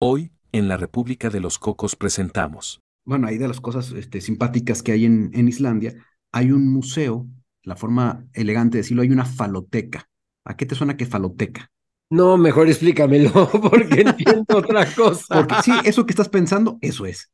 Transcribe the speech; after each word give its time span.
Hoy, 0.00 0.30
en 0.52 0.68
la 0.68 0.76
República 0.76 1.28
de 1.28 1.40
los 1.40 1.58
Cocos 1.58 1.96
presentamos. 1.96 2.80
Bueno, 3.04 3.26
ahí 3.26 3.36
de 3.36 3.48
las 3.48 3.60
cosas 3.60 3.90
este, 3.90 4.20
simpáticas 4.20 4.80
que 4.84 4.92
hay 4.92 5.04
en, 5.04 5.32
en 5.34 5.48
Islandia, 5.48 5.92
hay 6.30 6.52
un 6.52 6.72
museo, 6.72 7.26
la 7.64 7.74
forma 7.74 8.24
elegante 8.32 8.76
de 8.76 8.82
decirlo, 8.82 9.02
hay 9.02 9.10
una 9.10 9.24
faloteca. 9.24 10.08
¿A 10.44 10.56
qué 10.56 10.66
te 10.66 10.76
suena 10.76 10.96
que 10.96 11.04
faloteca? 11.04 11.72
No, 12.10 12.36
mejor 12.36 12.68
explícamelo, 12.68 13.50
porque 13.50 14.00
entiendo 14.06 14.58
otra 14.58 14.86
cosa. 14.94 15.34
Porque 15.34 15.56
sí, 15.64 15.72
eso 15.84 16.06
que 16.06 16.12
estás 16.12 16.28
pensando, 16.28 16.78
eso 16.80 17.04
es. 17.04 17.32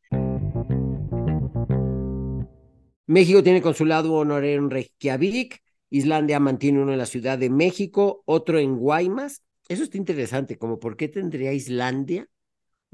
México 3.06 3.42
tiene 3.42 3.60
consulado 3.60 4.14
honorario 4.14 4.56
en 4.56 4.70
Reykjavik, 4.70 5.62
Islandia 5.90 6.40
mantiene 6.40 6.80
uno 6.80 6.92
en 6.92 6.98
la 6.98 7.04
Ciudad 7.04 7.36
de 7.36 7.50
México, 7.50 8.22
otro 8.24 8.58
en 8.58 8.78
Guaymas. 8.78 9.42
Eso 9.68 9.82
está 9.82 9.98
interesante, 9.98 10.56
como 10.56 10.80
por 10.80 10.96
qué 10.96 11.08
tendría 11.08 11.52
Islandia 11.52 12.26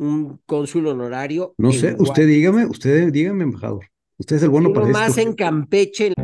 un 0.01 0.41
cónsul 0.47 0.87
honorario. 0.87 1.55
No 1.59 1.73
sé, 1.73 1.95
usted 1.99 2.27
dígame, 2.27 2.65
usted 2.65 3.13
dígame, 3.13 3.45
embajador. 3.45 3.87
Usted 4.17 4.37
es 4.37 4.43
el 4.43 4.49
bueno 4.49 4.73
para 4.73 4.87
más 4.87 5.19
en 5.19 5.35
Campeche. 5.35 6.15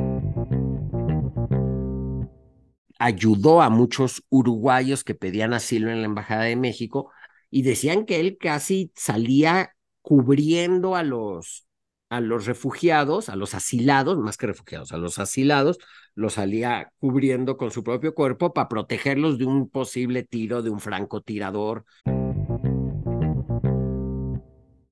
Ayudó 2.99 3.61
a 3.61 3.69
muchos 3.69 4.25
uruguayos 4.31 5.05
que 5.05 5.15
pedían 5.15 5.53
asilo 5.53 5.91
en 5.91 6.01
la 6.01 6.07
Embajada 6.07 6.45
de 6.45 6.57
México 6.57 7.11
y 7.51 7.63
decían 7.63 8.07
que 8.07 8.21
él 8.21 8.39
casi 8.41 8.93
salía 8.97 9.73
cubriendo 10.01 10.97
a 10.97 11.03
los, 11.03 11.67
a 12.09 12.21
los 12.21 12.47
refugiados, 12.47 13.29
a 13.29 13.37
los 13.37 13.55
asilados, 13.55 14.19
más 14.19 14.39
que 14.39 14.47
refugiados, 14.47 14.93
a 14.93 14.97
los 14.97 15.19
asilados, 15.19 15.79
los 16.15 16.35
salía 16.35 16.93
cubriendo 16.99 17.59
con 17.59 17.71
su 17.71 17.85
propio 17.85 18.15
cuerpo 18.15 18.55
para 18.55 18.69
protegerlos 18.69 19.37
de 19.37 19.45
un 19.45 19.69
posible 19.69 20.23
tiro 20.23 20.63
de 20.63 20.71
un 20.71 20.81
francotirador. 20.81 21.85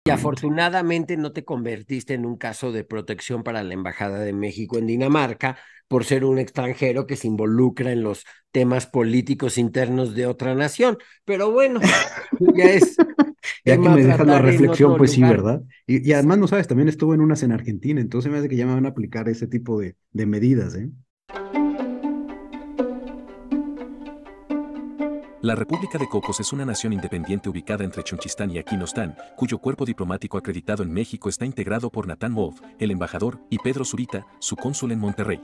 Y 0.07 0.11
afortunadamente 0.11 1.17
no 1.17 1.33
te 1.33 1.47
convertiste 1.47 2.13
en 2.13 2.27
un 2.27 2.37
caso 2.37 2.73
de 2.73 2.85
protección 2.85 3.43
para 3.43 3.63
la 3.63 3.73
Embajada 3.73 4.19
de 4.19 4.35
México 4.35 4.77
en 4.77 4.87
Dinamarca 4.87 5.57
por 5.89 6.05
ser 6.05 6.27
un 6.27 6.39
extranjero 6.39 7.07
que 7.07 7.17
se 7.17 7.27
involucra 7.27 7.91
en 7.91 8.03
los 8.03 8.27
temas 8.53 8.87
políticos 8.87 9.57
internos 9.57 10.15
de 10.15 10.27
otra 10.27 10.55
nación. 10.55 10.99
Pero 11.25 11.53
bueno, 11.53 11.81
ya 12.55 12.65
es. 12.65 12.97
ya 13.65 13.81
que 13.81 13.89
me 13.89 14.05
dejas 14.05 14.27
la 14.27 14.43
reflexión, 14.43 14.99
pues 14.99 15.13
sí, 15.13 15.23
¿verdad? 15.23 15.63
Y, 15.87 16.13
además, 16.13 16.37
no 16.37 16.49
sabes, 16.49 16.69
también 16.69 16.89
estuvo 16.89 17.15
en 17.15 17.23
unas 17.23 17.43
en 17.43 17.53
Argentina, 17.53 17.99
entonces 17.99 18.31
me 18.31 18.37
hace 18.37 18.51
que 18.51 18.57
ya 18.57 18.67
me 18.67 18.75
van 18.75 18.85
a 18.85 18.91
aplicar 18.91 19.31
ese 19.31 19.47
tipo 19.47 19.81
de, 19.81 19.97
de 20.13 20.27
medidas, 20.27 20.75
¿eh? 20.75 20.91
La 25.45 25.55
República 25.55 25.99
de 25.99 26.09
Cocos 26.09 26.41
es 26.41 26.55
una 26.55 26.65
nación 26.65 26.95
independiente 26.95 27.51
ubicada 27.51 27.85
entre 27.85 28.03
Chunchistán 28.03 28.51
y 28.51 28.57
Aquinostán, 28.57 29.15
cuyo 29.37 29.59
cuerpo 29.59 29.85
diplomático 29.85 30.39
acreditado 30.39 30.83
en 30.83 30.91
México 30.91 31.29
está 31.29 31.45
integrado 31.45 31.91
por 31.91 32.07
Natán 32.07 32.35
Wolf, 32.35 32.63
el 32.79 32.91
embajador, 32.91 33.39
y 33.51 33.59
Pedro 33.59 33.85
Zurita, 33.85 34.27
su 34.39 34.57
cónsul 34.57 34.93
en 34.93 35.01
Monterrey. 35.01 35.43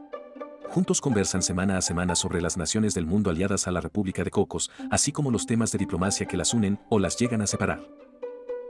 Juntos 0.70 1.02
conversan 1.02 1.42
semana 1.42 1.76
a 1.76 1.82
semana 1.82 2.14
sobre 2.14 2.40
las 2.40 2.56
naciones 2.56 2.94
del 2.94 3.04
mundo 3.04 3.28
aliadas 3.28 3.68
a 3.68 3.72
la 3.72 3.82
República 3.82 4.24
de 4.24 4.30
Cocos, 4.30 4.70
así 4.90 5.12
como 5.12 5.30
los 5.30 5.44
temas 5.44 5.70
de 5.70 5.76
diplomacia 5.76 6.24
que 6.24 6.38
las 6.38 6.54
unen 6.54 6.80
o 6.88 6.98
las 6.98 7.18
llegan 7.18 7.42
a 7.42 7.46
separar. 7.46 7.86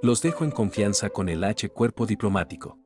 Los 0.02 0.22
dejo 0.22 0.42
en 0.42 0.50
confianza 0.50 1.10
con 1.10 1.28
el 1.28 1.44
H 1.44 1.68
Cuerpo 1.68 2.06
Diplomático. 2.06 2.76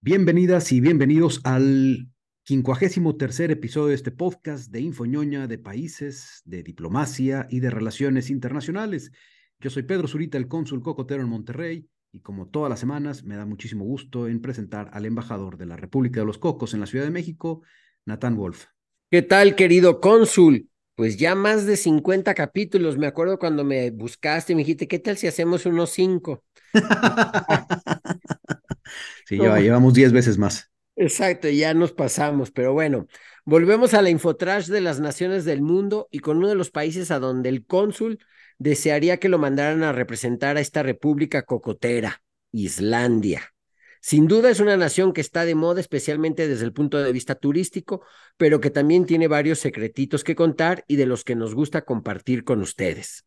Bienvenidas 0.00 0.70
y 0.70 0.80
bienvenidos 0.80 1.40
al 1.42 2.06
quincuagésimo 2.48 3.16
tercer 3.16 3.50
episodio 3.50 3.88
de 3.88 3.94
este 3.94 4.10
podcast 4.10 4.70
de 4.70 4.80
Infoñoña 4.80 5.46
de 5.46 5.58
países, 5.58 6.40
de 6.46 6.62
diplomacia 6.62 7.46
y 7.50 7.60
de 7.60 7.68
relaciones 7.68 8.30
internacionales. 8.30 9.12
Yo 9.60 9.68
soy 9.68 9.82
Pedro 9.82 10.08
Zurita, 10.08 10.38
el 10.38 10.48
cónsul 10.48 10.82
cocotero 10.82 11.22
en 11.22 11.28
Monterrey, 11.28 11.86
y 12.10 12.20
como 12.20 12.48
todas 12.48 12.70
las 12.70 12.80
semanas 12.80 13.22
me 13.22 13.36
da 13.36 13.44
muchísimo 13.44 13.84
gusto 13.84 14.28
en 14.28 14.40
presentar 14.40 14.88
al 14.94 15.04
embajador 15.04 15.58
de 15.58 15.66
la 15.66 15.76
República 15.76 16.20
de 16.20 16.26
los 16.26 16.38
Cocos 16.38 16.72
en 16.72 16.80
la 16.80 16.86
Ciudad 16.86 17.04
de 17.04 17.10
México, 17.10 17.60
Natán 18.06 18.34
Wolf. 18.34 18.64
¿Qué 19.10 19.20
tal, 19.20 19.54
querido 19.54 20.00
cónsul? 20.00 20.70
Pues 20.94 21.18
ya 21.18 21.34
más 21.34 21.66
de 21.66 21.76
50 21.76 22.32
capítulos. 22.32 22.96
Me 22.96 23.08
acuerdo 23.08 23.38
cuando 23.38 23.62
me 23.62 23.90
buscaste 23.90 24.54
y 24.54 24.56
me 24.56 24.62
dijiste, 24.62 24.88
¿qué 24.88 24.98
tal 24.98 25.18
si 25.18 25.26
hacemos 25.26 25.66
unos 25.66 25.90
cinco? 25.90 26.44
sí, 29.26 29.36
llevamos 29.36 29.92
10 29.92 30.12
veces 30.12 30.38
más. 30.38 30.70
Exacto, 31.00 31.48
ya 31.48 31.74
nos 31.74 31.92
pasamos, 31.92 32.50
pero 32.50 32.72
bueno, 32.72 33.06
volvemos 33.44 33.94
a 33.94 34.02
la 34.02 34.10
infotrash 34.10 34.66
de 34.66 34.80
las 34.80 34.98
naciones 34.98 35.44
del 35.44 35.62
mundo 35.62 36.08
y 36.10 36.18
con 36.18 36.38
uno 36.38 36.48
de 36.48 36.56
los 36.56 36.72
países 36.72 37.12
a 37.12 37.20
donde 37.20 37.48
el 37.50 37.64
cónsul 37.64 38.18
desearía 38.58 39.18
que 39.18 39.28
lo 39.28 39.38
mandaran 39.38 39.84
a 39.84 39.92
representar 39.92 40.56
a 40.56 40.60
esta 40.60 40.82
república 40.82 41.42
cocotera, 41.42 42.20
Islandia. 42.50 43.54
Sin 44.00 44.26
duda 44.26 44.50
es 44.50 44.58
una 44.58 44.76
nación 44.76 45.12
que 45.12 45.20
está 45.20 45.44
de 45.44 45.54
moda, 45.54 45.80
especialmente 45.80 46.48
desde 46.48 46.64
el 46.64 46.72
punto 46.72 46.98
de 47.00 47.12
vista 47.12 47.36
turístico, 47.36 48.02
pero 48.36 48.60
que 48.60 48.70
también 48.70 49.06
tiene 49.06 49.28
varios 49.28 49.60
secretitos 49.60 50.24
que 50.24 50.34
contar 50.34 50.84
y 50.88 50.96
de 50.96 51.06
los 51.06 51.22
que 51.22 51.36
nos 51.36 51.54
gusta 51.54 51.82
compartir 51.82 52.42
con 52.42 52.60
ustedes. 52.60 53.24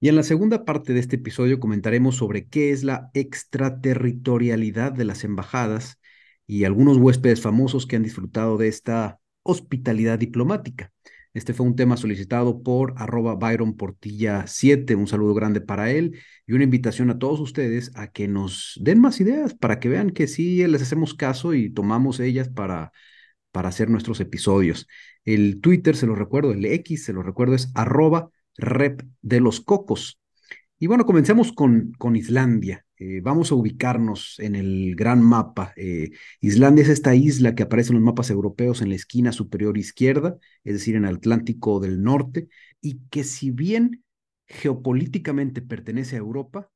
Y 0.00 0.10
en 0.10 0.16
la 0.16 0.22
segunda 0.22 0.66
parte 0.66 0.92
de 0.92 1.00
este 1.00 1.16
episodio 1.16 1.60
comentaremos 1.60 2.16
sobre 2.16 2.46
qué 2.46 2.72
es 2.72 2.84
la 2.84 3.08
extraterritorialidad 3.14 4.92
de 4.92 5.06
las 5.06 5.24
embajadas 5.24 5.98
y 6.46 6.64
algunos 6.64 6.96
huéspedes 6.98 7.40
famosos 7.40 7.86
que 7.86 7.96
han 7.96 8.02
disfrutado 8.02 8.56
de 8.56 8.68
esta 8.68 9.18
hospitalidad 9.42 10.18
diplomática. 10.18 10.92
Este 11.36 11.52
fue 11.52 11.66
un 11.66 11.76
tema 11.76 11.98
solicitado 11.98 12.62
por 12.62 12.94
arroba 12.96 13.34
Byron 13.34 13.76
Portilla 13.76 14.46
7, 14.46 14.94
un 14.94 15.06
saludo 15.06 15.34
grande 15.34 15.60
para 15.60 15.90
él 15.90 16.18
y 16.46 16.54
una 16.54 16.64
invitación 16.64 17.10
a 17.10 17.18
todos 17.18 17.40
ustedes 17.40 17.92
a 17.94 18.10
que 18.10 18.26
nos 18.26 18.78
den 18.80 19.00
más 19.02 19.20
ideas 19.20 19.52
para 19.52 19.78
que 19.78 19.90
vean 19.90 20.10
que 20.10 20.28
sí 20.28 20.66
les 20.66 20.80
hacemos 20.80 21.12
caso 21.12 21.52
y 21.52 21.68
tomamos 21.68 22.20
ellas 22.20 22.48
para, 22.48 22.90
para 23.52 23.68
hacer 23.68 23.90
nuestros 23.90 24.20
episodios. 24.20 24.88
El 25.26 25.60
Twitter, 25.60 25.94
se 25.94 26.06
lo 26.06 26.14
recuerdo, 26.14 26.52
el 26.52 26.64
X, 26.64 27.04
se 27.04 27.12
lo 27.12 27.22
recuerdo, 27.22 27.54
es 27.54 27.70
arroba 27.74 28.30
rep 28.56 29.02
de 29.20 29.40
los 29.40 29.60
cocos. 29.60 30.18
Y 30.78 30.86
bueno, 30.86 31.04
comencemos 31.04 31.52
con, 31.52 31.92
con 31.98 32.16
Islandia. 32.16 32.85
Eh, 32.98 33.20
vamos 33.22 33.52
a 33.52 33.54
ubicarnos 33.54 34.38
en 34.38 34.54
el 34.54 34.94
gran 34.96 35.22
mapa. 35.22 35.72
Eh, 35.76 36.10
Islandia 36.40 36.82
es 36.82 36.88
esta 36.88 37.14
isla 37.14 37.54
que 37.54 37.64
aparece 37.64 37.90
en 37.90 37.96
los 37.96 38.04
mapas 38.04 38.30
europeos 38.30 38.80
en 38.82 38.88
la 38.88 38.94
esquina 38.94 39.32
superior 39.32 39.76
izquierda, 39.78 40.38
es 40.64 40.74
decir, 40.74 40.96
en 40.96 41.04
el 41.04 41.16
Atlántico 41.16 41.80
del 41.80 42.02
Norte, 42.02 42.48
y 42.80 43.00
que 43.10 43.24
si 43.24 43.50
bien 43.50 44.04
geopolíticamente 44.46 45.60
pertenece 45.62 46.16
a 46.16 46.20
Europa, 46.20 46.70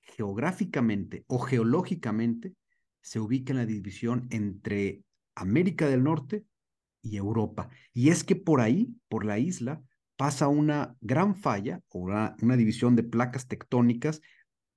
geográficamente 0.00 1.24
o 1.26 1.38
geológicamente 1.38 2.54
se 3.00 3.20
ubica 3.20 3.52
en 3.52 3.58
la 3.58 3.66
división 3.66 4.26
entre 4.30 5.02
América 5.34 5.88
del 5.88 6.02
Norte 6.02 6.44
y 7.02 7.16
Europa. 7.16 7.68
Y 7.92 8.08
es 8.08 8.24
que 8.24 8.36
por 8.36 8.60
ahí, 8.60 8.96
por 9.08 9.24
la 9.24 9.38
isla, 9.38 9.82
pasa 10.16 10.48
una 10.48 10.96
gran 11.00 11.34
falla 11.34 11.80
o 11.88 11.98
una, 11.98 12.36
división 12.56 12.96
de 12.96 13.02
placas 13.02 13.46
tectónicas. 13.46 14.20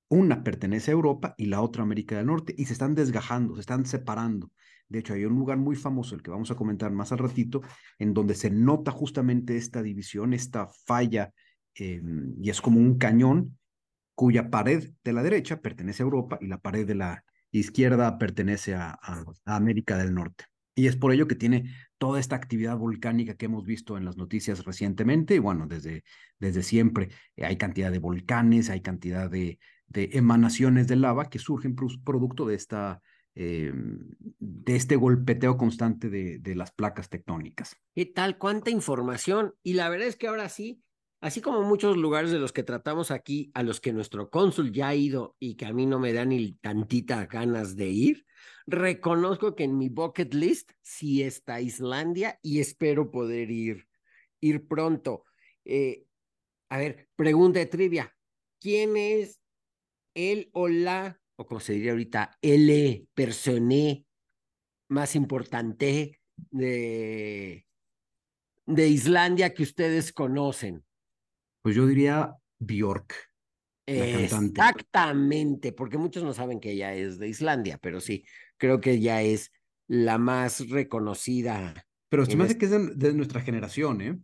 Una 0.10 0.44
pertenece 0.44 0.92
a 0.92 0.94
Europa 0.94 1.36
y 1.38 1.48
la 1.48 1.62
otra 1.62 1.82
a 1.82 1.86
América 1.86 2.16
del 2.16 2.28
Norte 2.28 2.56
y 2.58 2.66
se 2.66 2.74
están 2.74 2.96
desgajando, 2.96 3.56
se 3.56 3.62
están 3.62 3.86
separando. 3.86 4.52
De 4.88 5.00
hecho, 5.00 5.14
hay 5.14 5.26
un 5.26 5.36
lugar 5.36 5.58
muy 5.58 5.76
famoso, 5.76 6.16
el 6.16 6.22
que 6.22 6.32
vamos 6.32 6.50
a 6.50 6.56
comentar 6.56 6.92
más 6.92 7.12
al 7.12 7.18
ratito, 7.18 7.62
en 8.00 8.14
donde 8.14 8.36
se 8.36 8.50
nota 8.50 8.92
justamente 8.92 9.58
esta 9.58 9.82
división, 9.82 10.34
esta 10.34 10.68
falla, 10.86 11.34
em, 11.76 12.36
y 12.42 12.50
es 12.50 12.62
como 12.62 12.80
un 12.80 12.98
cañón 12.98 13.58
cuya 14.16 14.50
pared 14.50 14.90
de 15.04 15.14
la 15.14 15.24
derecha 15.24 15.62
pertenece 15.62 16.04
a 16.04 16.06
Europa 16.06 16.38
y 16.42 16.48
la 16.48 16.60
pared 16.60 16.88
de 16.88 16.96
la 16.96 17.24
izquierda 17.52 18.18
pertenece 18.18 18.76
a 18.76 18.98
América 19.46 19.98
del 19.98 20.14
Norte. 20.14 20.46
Y 20.78 20.86
es 20.86 20.96
por 20.96 21.12
ello 21.12 21.28
que 21.28 21.36
tiene 21.36 21.74
toda 21.98 22.20
esta 22.20 22.36
actividad 22.36 22.78
volcánica 22.78 23.36
que 23.36 23.48
hemos 23.48 23.66
visto 23.66 23.98
en 23.98 24.06
las 24.06 24.16
noticias 24.16 24.64
recientemente, 24.64 25.34
y 25.34 25.40
bueno, 25.40 25.66
desde, 25.68 26.04
desde 26.40 26.62
siempre 26.62 27.10
eh, 27.36 27.46
hay 27.46 27.58
cantidad 27.58 27.92
de 27.92 27.98
volcanes, 27.98 28.70
hay 28.70 28.82
cantidad 28.82 29.28
de, 29.30 29.58
de 29.88 30.10
emanaciones 30.14 30.88
de 30.88 30.96
lava 30.96 31.30
que 31.30 31.40
surgen 31.40 31.76
producto 31.76 32.46
de, 32.46 32.56
esta, 32.56 33.02
eh, 33.36 33.72
de 33.74 34.76
este 34.76 34.96
golpeteo 34.96 35.58
constante 35.58 36.10
de, 36.10 36.40
de 36.40 36.56
las 36.56 36.72
placas 36.72 37.10
tectónicas. 37.10 37.76
¿Qué 37.96 38.06
tal? 38.06 38.38
¿Cuánta 38.38 38.70
información? 38.70 39.56
Y 39.64 39.74
la 39.74 39.90
verdad 39.90 40.08
es 40.08 40.16
que 40.16 40.28
ahora 40.28 40.50
sí, 40.50 40.84
así 41.22 41.42
como 41.42 41.64
muchos 41.64 41.98
lugares 41.98 42.32
de 42.32 42.40
los 42.40 42.52
que 42.52 42.64
tratamos 42.64 43.12
aquí, 43.12 43.52
a 43.54 43.64
los 43.64 43.80
que 43.80 43.94
nuestro 43.94 44.30
cónsul 44.30 44.72
ya 44.72 44.90
ha 44.90 44.96
ido 44.96 45.36
y 45.40 45.56
que 45.56 45.66
a 45.66 45.74
mí 45.74 45.86
no 45.86 46.00
me 46.00 46.14
dan 46.14 46.30
ni 46.30 46.54
tantita 46.54 47.26
ganas 47.26 47.76
de 47.76 47.88
ir, 47.88 48.26
reconozco 48.66 49.56
que 49.56 49.64
en 49.64 49.78
mi 49.78 49.90
bucket 49.90 50.34
list 50.34 50.72
sí 50.82 51.24
está 51.24 51.62
Islandia 51.62 52.40
y 52.42 52.60
espero 52.60 53.10
poder 53.10 53.50
ir, 53.50 53.88
ir 54.42 54.68
pronto. 54.68 55.24
Eh, 55.64 56.06
a 56.70 56.78
ver, 56.78 57.08
pregunta 57.16 57.60
de 57.60 57.66
trivia. 57.66 58.14
¿Quién 58.60 58.98
es 58.98 59.40
el 60.18 60.50
o 60.54 60.68
la, 60.68 61.22
o 61.38 61.46
como 61.46 61.60
se 61.60 61.74
diría 61.74 61.92
ahorita, 61.92 62.38
el 62.42 63.08
persona 63.14 64.04
más 64.90 65.16
importante 65.16 66.20
de, 66.50 67.66
de 68.66 68.88
Islandia 68.88 69.54
que 69.54 69.64
ustedes 69.64 70.12
conocen? 70.12 70.84
Pues 71.62 71.76
yo 71.76 71.86
diría 71.86 72.34
Bjork. 72.60 73.14
Exactamente, 73.86 75.72
porque 75.72 75.98
muchos 75.98 76.24
no 76.24 76.34
saben 76.34 76.60
que 76.60 76.72
ella 76.72 76.94
es 76.94 77.20
de 77.20 77.30
Islandia, 77.30 77.78
pero 77.78 78.02
sí, 78.02 78.26
creo 78.58 78.82
que 78.82 78.94
ella 78.94 79.22
es 79.22 79.52
la 79.88 80.18
más 80.18 80.68
reconocida. 80.70 81.86
Pero 82.10 82.26
se 82.26 82.36
me 82.36 82.44
hace 82.44 82.58
que 82.58 82.66
es 82.66 82.72
de, 82.72 83.14
nuestra 83.14 83.42
generación, 83.42 84.02
¿eh? 84.02 84.20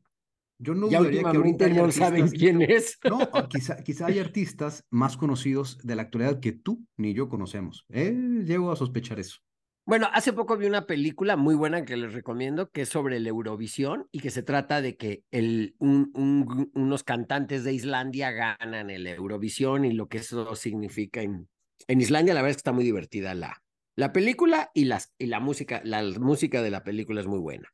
Yo 0.64 0.74
no 0.74 0.88
dudaría 0.88 1.22
que 1.22 1.38
ahorita 1.38 1.68
no 1.70 1.92
saben 1.92 2.30
quién 2.30 2.62
es. 2.62 2.98
No, 3.10 3.20
quizá, 3.50 3.84
quizá 3.84 4.08
hay 4.08 4.20
artistas 4.20 4.86
más 4.90 5.18
conocidos 5.18 5.78
de 5.84 5.96
la 5.96 6.04
actualidad 6.04 6.40
que 6.40 6.54
tú 6.54 6.86
ni 6.98 7.14
yo 7.14 7.28
conocemos. 7.30 7.86
¿eh? 7.90 8.14
Llego 8.46 8.72
a 8.72 8.76
sospechar 8.76 9.20
eso. 9.20 9.38
Bueno, 9.86 10.08
hace 10.14 10.32
poco 10.32 10.56
vi 10.56 10.66
una 10.66 10.86
película 10.86 11.36
muy 11.36 11.56
buena 11.56 11.84
que 11.84 11.98
les 11.98 12.14
recomiendo, 12.14 12.70
que 12.70 12.84
es 12.84 12.90
sobre 12.90 13.18
el 13.18 13.28
Eurovisión 13.28 14.08
y 14.14 14.22
que 14.22 14.32
se 14.32 14.42
trata 14.42 14.82
de 14.82 14.96
que 14.96 15.26
el, 15.30 15.76
unos 15.80 17.04
cantantes 17.04 17.66
de 17.66 17.74
Islandia 17.74 18.32
ganan 18.32 18.90
el 18.90 19.06
Eurovisión 19.08 19.84
y 19.84 19.92
lo 19.92 20.08
que 20.08 20.20
eso 20.20 20.56
significa 20.56 21.22
en, 21.22 21.50
en 21.88 22.00
Islandia. 22.00 22.34
La 22.34 22.42
verdad 22.42 22.52
es 22.52 22.56
que 22.58 22.62
está 22.62 22.72
muy 22.72 22.86
divertida 22.86 23.36
la, 23.36 23.62
la 23.98 24.14
película 24.14 24.72
y, 24.74 24.86
las, 24.86 25.14
y 25.18 25.26
la 25.26 25.42
música, 25.42 25.82
la 25.84 26.02
música 26.02 26.62
de 26.62 26.72
la 26.72 26.84
película 26.86 27.20
es 27.20 27.28
muy 27.28 27.40
buena. 27.40 27.70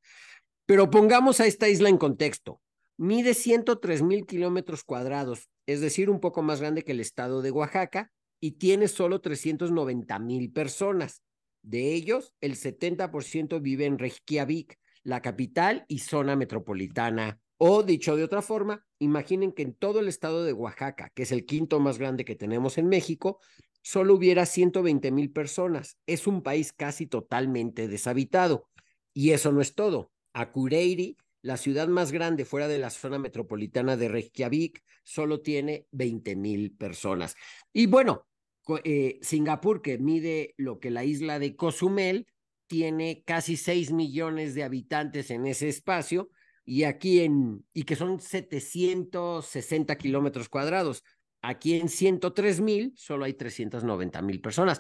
Pero 0.66 0.90
pongamos 0.90 1.40
a 1.40 1.46
esta 1.46 1.70
isla 1.70 1.90
en 1.90 1.98
contexto. 1.98 2.62
Mide 3.02 3.34
103 3.34 4.02
mil 4.02 4.26
kilómetros 4.26 4.84
cuadrados, 4.84 5.48
es 5.66 5.80
decir, 5.80 6.10
un 6.10 6.20
poco 6.20 6.42
más 6.42 6.60
grande 6.60 6.84
que 6.84 6.92
el 6.92 7.00
estado 7.00 7.42
de 7.42 7.50
Oaxaca 7.50 8.12
y 8.42 8.58
tiene 8.58 8.90
solo 8.90 9.22
390 9.22 10.20
mil 10.20 10.52
personas. 10.52 11.24
De 11.62 11.94
ellos, 11.94 12.34
el 12.42 12.58
70% 12.58 13.62
vive 13.62 13.86
en 13.86 14.00
Reykjavik, 14.00 14.78
la 15.04 15.22
capital 15.22 15.86
y 15.88 16.00
zona 16.00 16.36
metropolitana. 16.36 17.40
O, 17.56 17.84
dicho 17.84 18.18
de 18.18 18.26
otra 18.26 18.42
forma, 18.42 18.86
imaginen 19.00 19.54
que 19.54 19.62
en 19.62 19.76
todo 19.76 20.02
el 20.02 20.10
estado 20.10 20.44
de 20.44 20.52
Oaxaca, 20.52 21.10
que 21.16 21.24
es 21.24 21.32
el 21.32 21.46
quinto 21.46 21.80
más 21.80 22.00
grande 22.00 22.26
que 22.26 22.36
tenemos 22.36 22.78
en 22.78 22.90
México, 22.90 23.40
solo 23.82 24.14
hubiera 24.14 24.46
120 24.46 25.10
mil 25.12 25.32
personas. 25.32 25.98
Es 26.06 26.28
un 26.28 26.44
país 26.44 26.74
casi 26.74 27.08
totalmente 27.08 27.88
deshabitado. 27.88 28.68
Y 29.14 29.32
eso 29.32 29.54
no 29.54 29.62
es 29.62 29.74
todo. 29.74 30.12
Akureyri, 30.34 31.16
la 31.42 31.58
ciudad 31.58 31.88
más 31.88 32.12
grande 32.12 32.46
fuera 32.46 32.68
de 32.68 32.80
la 32.80 32.90
zona 32.90 33.18
metropolitana 33.18 33.96
de 33.96 34.10
Reykjavik, 34.10 34.84
solo 35.04 35.42
tiene 35.42 35.88
20 35.92 36.36
mil 36.36 36.72
personas. 36.72 37.36
Y 37.74 37.88
bueno, 37.88 38.28
eh, 38.84 39.20
Singapur, 39.22 39.82
que 39.82 39.98
mide 39.98 40.54
lo 40.58 40.80
que 40.80 40.92
la 40.92 41.04
isla 41.04 41.40
de 41.40 41.56
Cozumel, 41.56 42.28
tiene 42.68 43.24
casi 43.26 43.58
6 43.58 43.92
millones 43.92 44.54
de 44.54 44.64
habitantes 44.64 45.32
en 45.32 45.48
ese 45.48 45.70
espacio 45.70 46.30
y 46.66 46.84
aquí 46.84 47.22
en, 47.22 47.66
y 47.74 47.84
que 47.84 47.96
son 47.96 48.20
760 48.20 49.98
kilómetros 49.98 50.50
cuadrados. 50.50 51.04
Aquí 51.42 51.80
en 51.80 51.90
103 51.90 52.60
mil 52.60 52.94
solo 52.96 53.26
hay 53.26 53.34
390 53.34 54.22
mil 54.22 54.40
personas. 54.40 54.80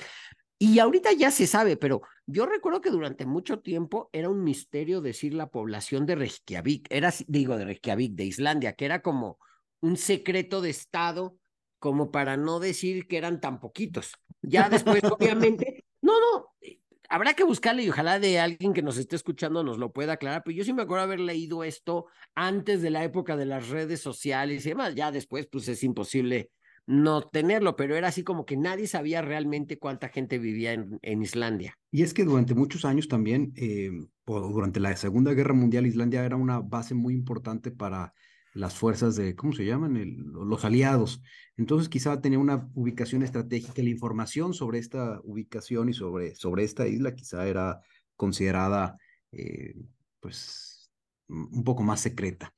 Y 0.61 0.79
ahorita 0.79 1.13
ya 1.13 1.31
se 1.31 1.47
sabe, 1.47 1.77
pero 1.77 2.01
yo 2.27 2.45
recuerdo 2.45 2.81
que 2.81 2.91
durante 2.91 3.25
mucho 3.25 3.59
tiempo 3.59 4.09
era 4.11 4.29
un 4.29 4.43
misterio 4.43 4.99
decir 4.99 5.33
la 5.33 5.49
población 5.49 6.05
de 6.05 6.15
Reykjavik, 6.15 6.85
era, 6.89 7.13
digo, 7.27 7.57
de 7.57 7.63
Reykjavik, 7.63 8.13
de 8.13 8.25
Islandia, 8.25 8.73
que 8.73 8.83
era 8.83 9.01
como 9.01 9.39
un 9.79 9.95
secreto 9.95 10.59
de 10.59 10.69
Estado 10.69 11.37
como 11.79 12.11
para 12.11 12.35
no 12.35 12.59
decir 12.59 13.07
que 13.07 13.17
eran 13.17 13.39
tan 13.39 13.61
poquitos. 13.61 14.11
Ya 14.41 14.69
después, 14.69 15.01
obviamente, 15.05 15.85
no, 16.01 16.19
no, 16.19 16.47
eh, 16.59 16.81
habrá 17.07 17.35
que 17.35 17.45
buscarle 17.45 17.83
y 17.83 17.89
ojalá 17.89 18.19
de 18.19 18.37
alguien 18.39 18.73
que 18.73 18.81
nos 18.81 18.97
esté 18.97 19.15
escuchando 19.15 19.63
nos 19.63 19.77
lo 19.77 19.93
pueda 19.93 20.13
aclarar, 20.13 20.43
pero 20.43 20.57
yo 20.57 20.65
sí 20.65 20.73
me 20.73 20.81
acuerdo 20.81 21.05
haber 21.05 21.21
leído 21.21 21.63
esto 21.63 22.07
antes 22.35 22.81
de 22.81 22.89
la 22.89 23.05
época 23.05 23.37
de 23.37 23.45
las 23.45 23.69
redes 23.69 24.01
sociales 24.01 24.65
y 24.65 24.69
demás, 24.69 24.93
ya 24.93 25.09
después 25.09 25.47
pues 25.47 25.69
es 25.69 25.83
imposible 25.83 26.51
no 26.89 27.21
tenerlo, 27.21 27.75
pero 27.75 27.95
era 27.95 28.07
así 28.07 28.23
como 28.23 28.47
que 28.47 28.57
nadie 28.57 28.87
sabía 28.87 29.21
realmente 29.21 29.77
cuánta 29.77 30.09
gente 30.09 30.39
vivía 30.39 30.73
en, 30.73 30.97
en 31.03 31.21
Islandia. 31.21 31.77
Y 31.91 32.01
es 32.01 32.15
que 32.15 32.25
durante 32.25 32.55
muchos 32.55 32.83
años 32.83 33.07
también, 33.07 33.53
eh, 33.57 33.91
durante 34.25 34.79
la 34.79 34.95
Segunda 34.95 35.33
Guerra 35.33 35.53
Mundial, 35.53 35.85
Islandia 35.85 36.25
era 36.25 36.35
una 36.35 36.61
base 36.61 36.95
muy 36.95 37.13
importante 37.13 37.69
para 37.69 38.11
las 38.55 38.73
fuerzas 38.73 39.15
de, 39.15 39.35
¿cómo 39.35 39.53
se 39.53 39.65
llaman? 39.65 40.03
los 40.33 40.65
aliados. 40.65 41.21
Entonces 41.57 41.89
quizá 41.89 42.21
tenía 42.21 42.39
una 42.39 42.67
ubicación 42.73 43.21
estratégica. 43.21 43.83
La 43.83 43.89
información 43.89 44.55
sobre 44.55 44.79
esta 44.79 45.21
ubicación 45.23 45.89
y 45.89 45.93
sobre, 45.93 46.33
sobre 46.33 46.63
esta 46.63 46.87
isla 46.87 47.13
quizá 47.13 47.47
era 47.47 47.81
considerada 48.15 48.97
eh, 49.31 49.75
pues 50.19 50.89
un 51.27 51.63
poco 51.63 51.83
más 51.83 52.01
secreta. 52.01 52.51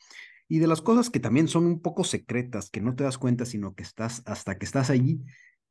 Y 0.51 0.59
de 0.59 0.67
las 0.67 0.81
cosas 0.81 1.09
que 1.09 1.21
también 1.21 1.47
son 1.47 1.65
un 1.65 1.79
poco 1.79 2.03
secretas, 2.03 2.69
que 2.69 2.81
no 2.81 2.93
te 2.93 3.05
das 3.05 3.17
cuenta, 3.17 3.45
sino 3.45 3.73
que 3.73 3.83
estás 3.83 4.21
hasta 4.25 4.57
que 4.57 4.65
estás 4.65 4.89
allí, 4.89 5.21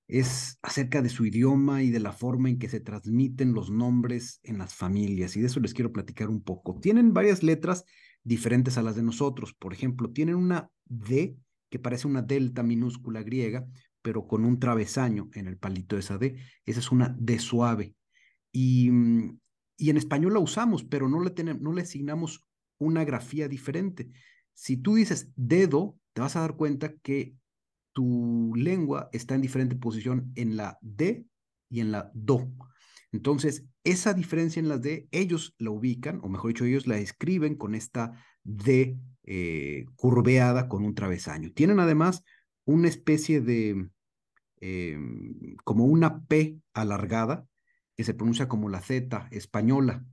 es 0.09 0.59
acerca 0.63 1.03
de 1.03 1.11
su 1.11 1.27
idioma 1.27 1.83
y 1.83 1.91
de 1.91 2.01
la 2.01 2.13
forma 2.13 2.49
en 2.49 2.59
que 2.59 2.71
se 2.71 2.81
transmiten 2.81 3.53
los 3.53 3.71
nombres 3.71 4.41
en 4.43 4.57
las 4.57 4.75
familias. 4.75 5.37
Y 5.37 5.43
de 5.43 5.49
eso 5.49 5.61
les 5.61 5.75
quiero 5.75 5.93
platicar 5.93 6.31
un 6.31 6.43
poco. 6.43 6.81
Tienen 6.81 7.13
varias 7.13 7.43
letras 7.43 7.85
diferentes 8.25 8.79
a 8.79 8.83
las 8.83 8.97
de 8.97 9.03
nosotros. 9.03 9.53
Por 9.53 9.75
ejemplo, 9.75 10.13
tienen 10.13 10.37
una 10.37 10.71
D 10.87 11.37
que 11.69 11.79
parece 11.79 12.09
una 12.09 12.23
delta 12.23 12.63
minúscula 12.63 13.23
griega, 13.23 13.67
pero 14.01 14.27
con 14.27 14.47
un 14.47 14.59
travesaño 14.59 15.29
en 15.35 15.47
el 15.47 15.59
palito 15.59 15.97
de 15.97 16.01
esa 16.01 16.17
D. 16.17 16.39
Esa 16.65 16.81
es 16.81 16.91
una 16.91 17.15
D 17.19 17.39
suave. 17.39 17.97
Y, 18.51 18.91
mm, 18.91 19.39
y 19.77 19.91
en 19.91 19.99
español 19.99 20.33
la 20.33 20.39
usamos, 20.39 20.85
pero 20.85 21.07
no 21.07 21.23
le, 21.23 21.33
tenemos, 21.33 21.61
no 21.61 21.75
le 21.75 21.83
asignamos 21.83 22.47
una 22.79 23.05
grafía 23.05 23.47
diferente. 23.47 24.11
Si 24.61 24.77
tú 24.77 24.97
dices 24.97 25.31
dedo, 25.37 25.97
te 26.13 26.21
vas 26.21 26.37
a 26.37 26.41
dar 26.41 26.55
cuenta 26.55 26.93
que 26.93 27.35
tu 27.95 28.53
lengua 28.55 29.09
está 29.11 29.35
en 29.35 29.41
diferente 29.41 29.75
posición 29.75 30.33
en 30.35 30.59
la 30.59 30.77
D 30.83 31.25
y 31.71 31.81
en 31.81 31.93
la 31.93 32.11
Do. 32.13 32.53
Entonces, 33.11 33.65
esa 33.85 34.13
diferencia 34.13 34.61
en 34.61 34.69
las 34.69 34.83
D, 34.83 35.09
ellos 35.13 35.55
la 35.57 35.71
ubican, 35.71 36.21
o 36.23 36.29
mejor 36.29 36.49
dicho, 36.49 36.67
ellos 36.67 36.87
la 36.87 36.99
escriben 36.99 37.55
con 37.55 37.75
esta 37.75 38.23
D 38.45 38.99
eh, 39.25 39.87
curveada 39.97 40.69
con 40.69 40.85
un 40.85 40.95
travesaño. 40.95 41.53
Tienen 41.55 41.81
además 41.81 42.23
una 42.67 42.89
especie 42.89 43.41
de, 43.41 43.89
em, 44.61 45.57
como 45.65 45.87
una 45.87 46.27
P 46.27 46.59
alargada, 46.75 47.47
que 47.97 48.05
se 48.05 48.13
pronuncia 48.13 48.47
como 48.47 48.69
la 48.69 48.83
Z 48.83 49.27
española, 49.31 50.05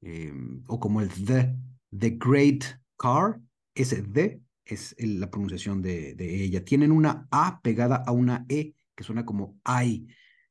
em, 0.00 0.64
o 0.66 0.80
como 0.80 1.02
el 1.02 1.10
The, 1.10 1.54
The 1.90 2.16
Great 2.18 2.64
Car, 2.96 3.38
ese 3.74 4.02
D 4.02 4.42
es 4.64 4.94
la 4.98 5.30
pronunciación 5.30 5.82
de, 5.82 6.14
de, 6.14 6.44
ella. 6.44 6.64
Tienen 6.64 6.92
una 6.92 7.26
A 7.30 7.60
pegada 7.62 7.96
a 7.96 8.12
una 8.12 8.46
E, 8.48 8.74
que 8.94 9.04
suena 9.04 9.24
como 9.24 9.58
I. 9.66 10.06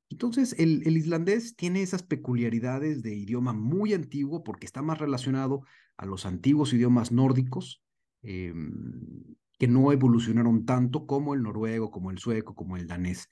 Entonces, 0.09 0.55
el, 0.59 0.85
islandés 0.85 1.55
tiene 1.55 1.81
esas 1.81 2.03
peculiaridades 2.03 3.01
de 3.01 3.15
idioma 3.15 3.53
muy 3.53 3.93
antiguo 3.93 4.43
porque 4.43 4.65
está 4.65 4.81
más 4.81 4.99
relacionado 4.99 5.61
a 5.95 6.05
los 6.05 6.25
antiguos 6.25 6.73
idiomas 6.73 7.13
nórdicos, 7.13 7.81
em, 8.21 9.35
que 9.57 9.67
no 9.67 9.91
evolucionaron 9.91 10.65
tanto 10.65 11.05
como 11.05 11.33
el 11.33 11.43
noruego, 11.43 11.91
como 11.91 12.11
el 12.11 12.17
sueco, 12.17 12.55
como 12.55 12.75
el 12.75 12.87
danés. 12.87 13.29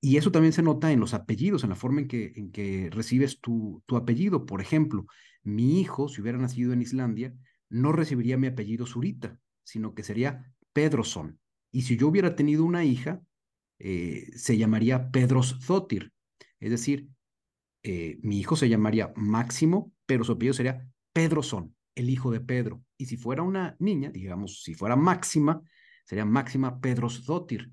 Y 0.00 0.16
eso 0.16 0.32
también 0.32 0.52
se 0.52 0.62
nota 0.62 0.90
en 0.90 1.00
los 1.00 1.14
apellidos, 1.14 1.62
en 1.62 1.70
la 1.70 1.76
forma 1.76 2.00
en 2.00 2.08
que, 2.08 2.32
en 2.34 2.50
que 2.50 2.90
recibes 2.90 3.40
tu, 3.40 3.82
tu 3.86 3.96
apellido. 3.96 4.46
Por 4.46 4.60
ejemplo, 4.60 5.06
mi 5.44 5.80
hijo, 5.80 6.08
si 6.08 6.20
hubiera 6.20 6.38
nacido 6.38 6.72
en 6.72 6.82
Islandia, 6.82 7.34
no 7.68 7.92
recibiría 7.92 8.38
mi 8.38 8.46
apellido 8.46 8.86
Zurita, 8.86 9.38
sino 9.64 9.94
que 9.94 10.02
sería 10.02 10.52
Pedroson. 10.72 11.38
Y 11.70 11.82
si 11.82 11.96
yo 11.96 12.08
hubiera 12.08 12.36
tenido 12.36 12.64
una 12.64 12.84
hija, 12.84 13.20
eh, 13.78 14.30
se 14.34 14.56
llamaría 14.56 15.10
Pedros 15.10 15.58
Zotir, 15.60 16.12
es 16.60 16.70
decir, 16.70 17.08
eh, 17.82 18.18
mi 18.22 18.38
hijo 18.38 18.56
se 18.56 18.68
llamaría 18.68 19.12
Máximo, 19.16 19.92
pero 20.06 20.24
su 20.24 20.32
apellido 20.32 20.54
sería 20.54 20.88
Pedroson, 21.12 21.74
el 21.94 22.10
hijo 22.10 22.30
de 22.30 22.40
Pedro. 22.40 22.82
Y 22.96 23.06
si 23.06 23.16
fuera 23.16 23.42
una 23.42 23.76
niña, 23.78 24.10
digamos, 24.10 24.62
si 24.62 24.74
fuera 24.74 24.96
Máxima, 24.96 25.62
sería 26.04 26.24
Máxima 26.24 26.80
Pedrosdóttir. 26.80 27.70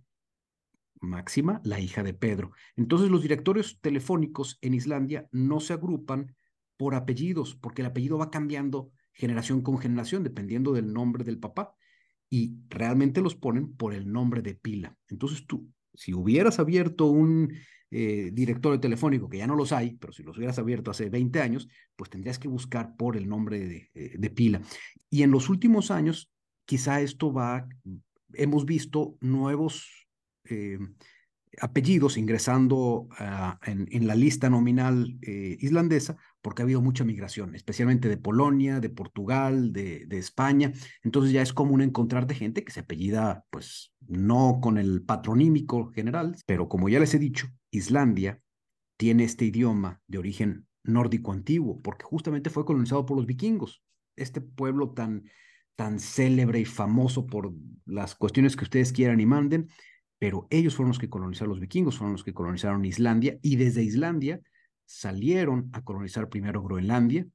Máxima, 1.00 1.62
la 1.64 1.80
hija 1.80 2.04
de 2.04 2.14
Pedro. 2.14 2.52
Entonces, 2.76 3.10
los 3.10 3.22
directorios 3.22 3.80
telefónicos 3.82 4.58
en 4.62 4.74
Islandia 4.74 5.28
no 5.32 5.60
se 5.60 5.74
agrupan 5.74 6.36
por 6.78 6.96
apellidos, 6.96 7.56
porque 7.56 7.82
el 7.82 7.88
apellido 7.88 8.18
va 8.18 8.32
cambiando 8.32 8.92
generación 9.14 9.62
con 9.62 9.78
generación, 9.78 10.24
dependiendo 10.24 10.74
del 10.74 10.94
nombre 10.94 11.24
del 11.24 11.40
papá. 11.40 11.76
Y 12.30 12.58
realmente 12.70 13.22
los 13.22 13.36
ponen 13.36 13.76
por 13.76 13.94
el 13.94 14.12
nombre 14.12 14.42
de 14.42 14.56
pila. 14.56 14.98
Entonces, 15.08 15.46
tú, 15.46 15.70
si 15.94 16.14
hubieras 16.14 16.60
abierto 16.60 17.06
un 17.06 17.54
eh, 17.96 18.32
directorio 18.34 18.80
telefónico, 18.80 19.30
que 19.30 19.38
ya 19.38 19.46
no 19.46 19.56
los 19.56 19.72
hay, 19.72 19.96
pero 19.98 20.12
si 20.12 20.24
los 20.24 20.36
hubieras 20.36 20.58
abierto 20.58 20.90
hace 20.90 21.12
20 21.12 21.40
años, 21.42 21.68
pues 21.96 22.10
tendrías 22.10 22.40
que 22.40 22.48
buscar 22.48 22.96
por 22.96 23.16
el 23.16 23.30
nombre 23.30 23.60
de, 23.60 23.92
eh, 23.94 24.16
de 24.18 24.30
pila. 24.32 24.62
Y 25.12 25.22
en 25.22 25.30
los 25.30 25.48
últimos 25.48 25.92
años, 25.92 26.32
quizá 26.66 27.02
esto 27.02 27.32
va, 27.32 27.68
hemos 28.34 28.66
visto 28.66 29.16
nuevos 29.22 30.08
eh, 30.46 30.80
apellidos 31.62 32.18
ingresando 32.18 33.10
en, 33.64 34.08
la 34.08 34.16
lista 34.16 34.50
nominal 34.50 35.20
islandesa 35.22 36.18
porque 36.44 36.62
ha 36.62 36.66
habido 36.66 36.82
mucha 36.82 37.06
migración, 37.06 37.56
especialmente 37.56 38.10
de 38.10 38.18
Polonia, 38.18 38.82
de 38.82 38.90
Portugal, 38.90 39.72
de, 39.72 40.06
de 40.06 40.18
España. 40.18 40.74
Entonces 41.02 41.32
ya 41.32 41.42
es 41.42 41.54
común 41.54 41.82
encontrar 41.82 42.28
de 42.28 42.36
gente 42.36 42.66
que 42.66 42.72
se 42.72 42.82
apellida, 42.82 43.46
pues 43.50 43.94
no 44.02 44.60
con 44.62 44.78
el 44.78 45.04
patronímico 45.04 45.92
general, 45.92 46.36
pero 46.46 46.68
como 46.68 46.90
ya 46.90 47.00
les 47.00 47.14
he 47.14 47.20
dicho, 47.20 47.48
Islandia 47.72 48.42
tiene 48.98 49.24
este 49.24 49.46
idioma 49.46 50.02
de 50.06 50.18
origen 50.18 50.68
nórdico 50.84 51.32
antiguo, 51.32 51.82
porque 51.82 52.04
justamente 52.04 52.50
fue 52.50 52.66
colonizado 52.66 53.06
por 53.06 53.16
los 53.16 53.26
vikingos. 53.26 53.82
Este 54.18 54.42
pueblo 54.42 54.92
tan, 54.92 55.24
tan 55.76 55.98
célebre 55.98 56.60
y 56.60 56.66
famoso 56.66 57.26
por 57.26 57.54
las 57.86 58.16
cuestiones 58.16 58.58
que 58.58 58.66
ustedes 58.66 58.92
quieran 58.92 59.22
y 59.22 59.26
manden, 59.26 59.70
pero 60.20 60.46
ellos 60.50 60.76
fueron 60.76 60.90
los 60.90 61.00
que 61.00 61.10
colonizaron 61.10 61.52
los 61.52 61.62
vikingos, 61.62 61.98
fueron 61.98 62.12
los 62.12 62.24
que 62.26 62.34
colonizaron 62.34 62.84
Islandia 62.84 63.40
y 63.42 63.56
desde 63.56 63.82
Islandia 63.82 64.42
salieron 64.86 65.70
a 65.74 65.84
colonizar 65.84 66.30
primero 66.30 66.62
Groenlandia 66.62 67.28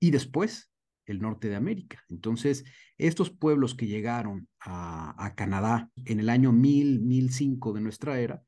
y 0.00 0.10
después 0.10 0.70
el 1.06 1.20
norte 1.20 1.48
de 1.48 1.56
América. 1.56 2.02
Entonces, 2.08 2.64
estos 2.98 3.30
pueblos 3.30 3.74
que 3.74 3.86
llegaron 3.86 4.48
a, 4.60 5.14
a 5.24 5.34
Canadá 5.34 5.90
en 6.04 6.20
el 6.20 6.28
año 6.28 6.52
1000, 6.52 7.00
1005 7.00 7.72
de 7.72 7.80
nuestra 7.80 8.18
era, 8.18 8.42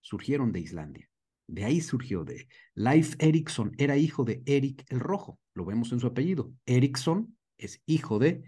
surgieron 0.00 0.52
de 0.52 0.60
Islandia. 0.60 1.08
De 1.48 1.64
ahí 1.64 1.80
surgió 1.80 2.24
de 2.24 2.46
Leif 2.74 3.16
Erikson, 3.18 3.72
era 3.78 3.96
hijo 3.96 4.24
de 4.24 4.42
Eric 4.44 4.84
el 4.90 5.00
Rojo, 5.00 5.38
lo 5.54 5.64
vemos 5.64 5.90
en 5.92 6.00
su 6.00 6.06
apellido. 6.06 6.52
Erikson 6.66 7.36
es 7.56 7.82
hijo 7.86 8.18
de 8.18 8.42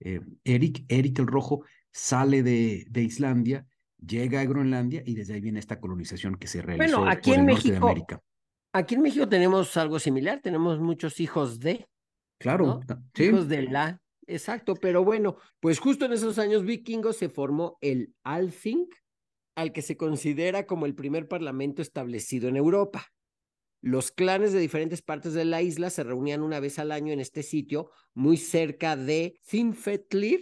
eh, 0.00 0.20
Eric, 0.44 0.84
Eric 0.88 1.18
el 1.18 1.26
Rojo 1.26 1.64
sale 1.92 2.42
de, 2.42 2.86
de, 2.90 3.02
Islandia, 3.02 3.66
llega 3.98 4.40
a 4.40 4.44
Groenlandia 4.44 5.02
y 5.06 5.14
desde 5.14 5.34
ahí 5.34 5.40
viene 5.40 5.58
esta 5.58 5.80
colonización 5.80 6.36
que 6.36 6.46
se 6.46 6.60
realizó 6.62 6.98
bueno, 6.98 7.10
aquí 7.10 7.30
por 7.30 7.34
en 7.34 7.40
el 7.40 7.46
México, 7.46 7.68
norte 7.68 7.80
de 7.80 7.90
América. 7.90 8.22
Aquí 8.76 8.94
en 8.94 9.00
México 9.00 9.26
tenemos 9.26 9.74
algo 9.78 9.98
similar, 9.98 10.42
tenemos 10.42 10.78
muchos 10.80 11.18
hijos 11.18 11.60
de, 11.60 11.88
Claro, 12.38 12.66
¿no? 12.66 12.80
sí. 13.14 13.24
hijos 13.24 13.48
de 13.48 13.62
la, 13.62 14.02
exacto, 14.26 14.74
pero 14.74 15.02
bueno, 15.02 15.38
pues 15.60 15.78
justo 15.78 16.04
en 16.04 16.12
esos 16.12 16.38
años 16.38 16.62
vikingos 16.62 17.16
se 17.16 17.30
formó 17.30 17.78
el 17.80 18.14
Althing, 18.22 18.86
al 19.56 19.72
que 19.72 19.80
se 19.80 19.96
considera 19.96 20.66
como 20.66 20.84
el 20.84 20.94
primer 20.94 21.26
parlamento 21.26 21.80
establecido 21.80 22.50
en 22.50 22.56
Europa. 22.56 23.06
Los 23.80 24.10
clanes 24.12 24.52
de 24.52 24.60
diferentes 24.60 25.00
partes 25.00 25.32
de 25.32 25.46
la 25.46 25.62
isla 25.62 25.88
se 25.88 26.04
reunían 26.04 26.42
una 26.42 26.60
vez 26.60 26.78
al 26.78 26.92
año 26.92 27.14
en 27.14 27.20
este 27.20 27.42
sitio, 27.42 27.90
muy 28.12 28.36
cerca 28.36 28.94
de 28.94 29.38
Þingvellir. 29.44 30.40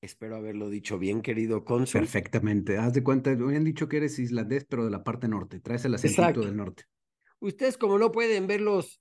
Espero 0.00 0.36
haberlo 0.36 0.70
dicho 0.70 0.96
bien, 0.96 1.22
querido 1.22 1.64
cónsul. 1.64 2.02
Perfectamente. 2.02 2.78
Haz 2.78 2.92
de 2.92 3.02
cuenta, 3.02 3.34
me 3.34 3.56
han 3.56 3.64
dicho 3.64 3.88
que 3.88 3.96
eres 3.96 4.20
islandés, 4.20 4.64
pero 4.64 4.84
de 4.84 4.92
la 4.92 5.02
parte 5.02 5.26
norte. 5.26 5.58
Traes 5.58 5.84
el 5.84 5.94
acentito 5.96 6.22
Exacto. 6.22 6.40
del 6.42 6.56
norte. 6.56 6.84
Ustedes, 7.42 7.76
como 7.76 7.98
no 7.98 8.12
pueden 8.12 8.46
ver 8.46 8.60
los 8.60 9.00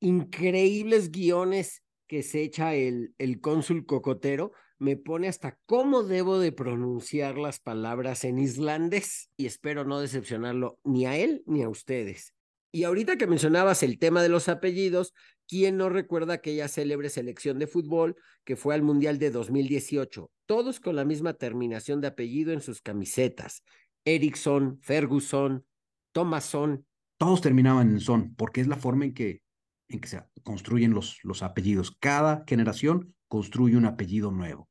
increíbles 0.00 1.12
guiones 1.12 1.84
que 2.08 2.24
se 2.24 2.42
echa 2.42 2.74
el, 2.74 3.14
el 3.18 3.40
cónsul 3.40 3.86
cocotero, 3.86 4.50
me 4.78 4.96
pone 4.96 5.28
hasta 5.28 5.56
cómo 5.66 6.02
debo 6.02 6.40
de 6.40 6.50
pronunciar 6.50 7.38
las 7.38 7.60
palabras 7.60 8.24
en 8.24 8.40
islandés 8.40 9.30
y 9.36 9.46
espero 9.46 9.84
no 9.84 10.00
decepcionarlo 10.00 10.80
ni 10.82 11.06
a 11.06 11.16
él 11.16 11.44
ni 11.46 11.62
a 11.62 11.68
ustedes. 11.68 12.34
Y 12.72 12.82
ahorita 12.82 13.16
que 13.16 13.28
mencionabas 13.28 13.84
el 13.84 14.00
tema 14.00 14.20
de 14.20 14.30
los 14.30 14.48
apellidos, 14.48 15.14
¿quién 15.46 15.76
no 15.76 15.90
recuerda 15.90 16.34
aquella 16.34 16.66
célebre 16.66 17.08
selección 17.08 17.60
de 17.60 17.68
fútbol 17.68 18.16
que 18.42 18.56
fue 18.56 18.74
al 18.74 18.82
Mundial 18.82 19.20
de 19.20 19.30
2018? 19.30 20.28
Todos 20.46 20.80
con 20.80 20.96
la 20.96 21.04
misma 21.04 21.34
terminación 21.34 22.00
de 22.00 22.08
apellido 22.08 22.52
en 22.52 22.60
sus 22.62 22.82
camisetas. 22.82 23.62
Eriksson, 24.04 24.80
Ferguson, 24.82 25.64
Thomasson. 26.10 26.84
Todos 27.20 27.42
terminaban 27.42 27.90
en 27.90 28.00
son, 28.00 28.34
porque 28.34 28.62
es 28.62 28.66
la 28.66 28.76
forma 28.76 29.04
en 29.04 29.12
que, 29.12 29.42
en 29.88 30.00
que 30.00 30.08
se 30.08 30.22
construyen 30.42 30.94
los, 30.94 31.18
los 31.22 31.42
apellidos. 31.42 31.94
Cada 32.00 32.44
generación 32.46 33.14
construye 33.28 33.76
un 33.76 33.84
apellido 33.84 34.30
nuevo. 34.30 34.70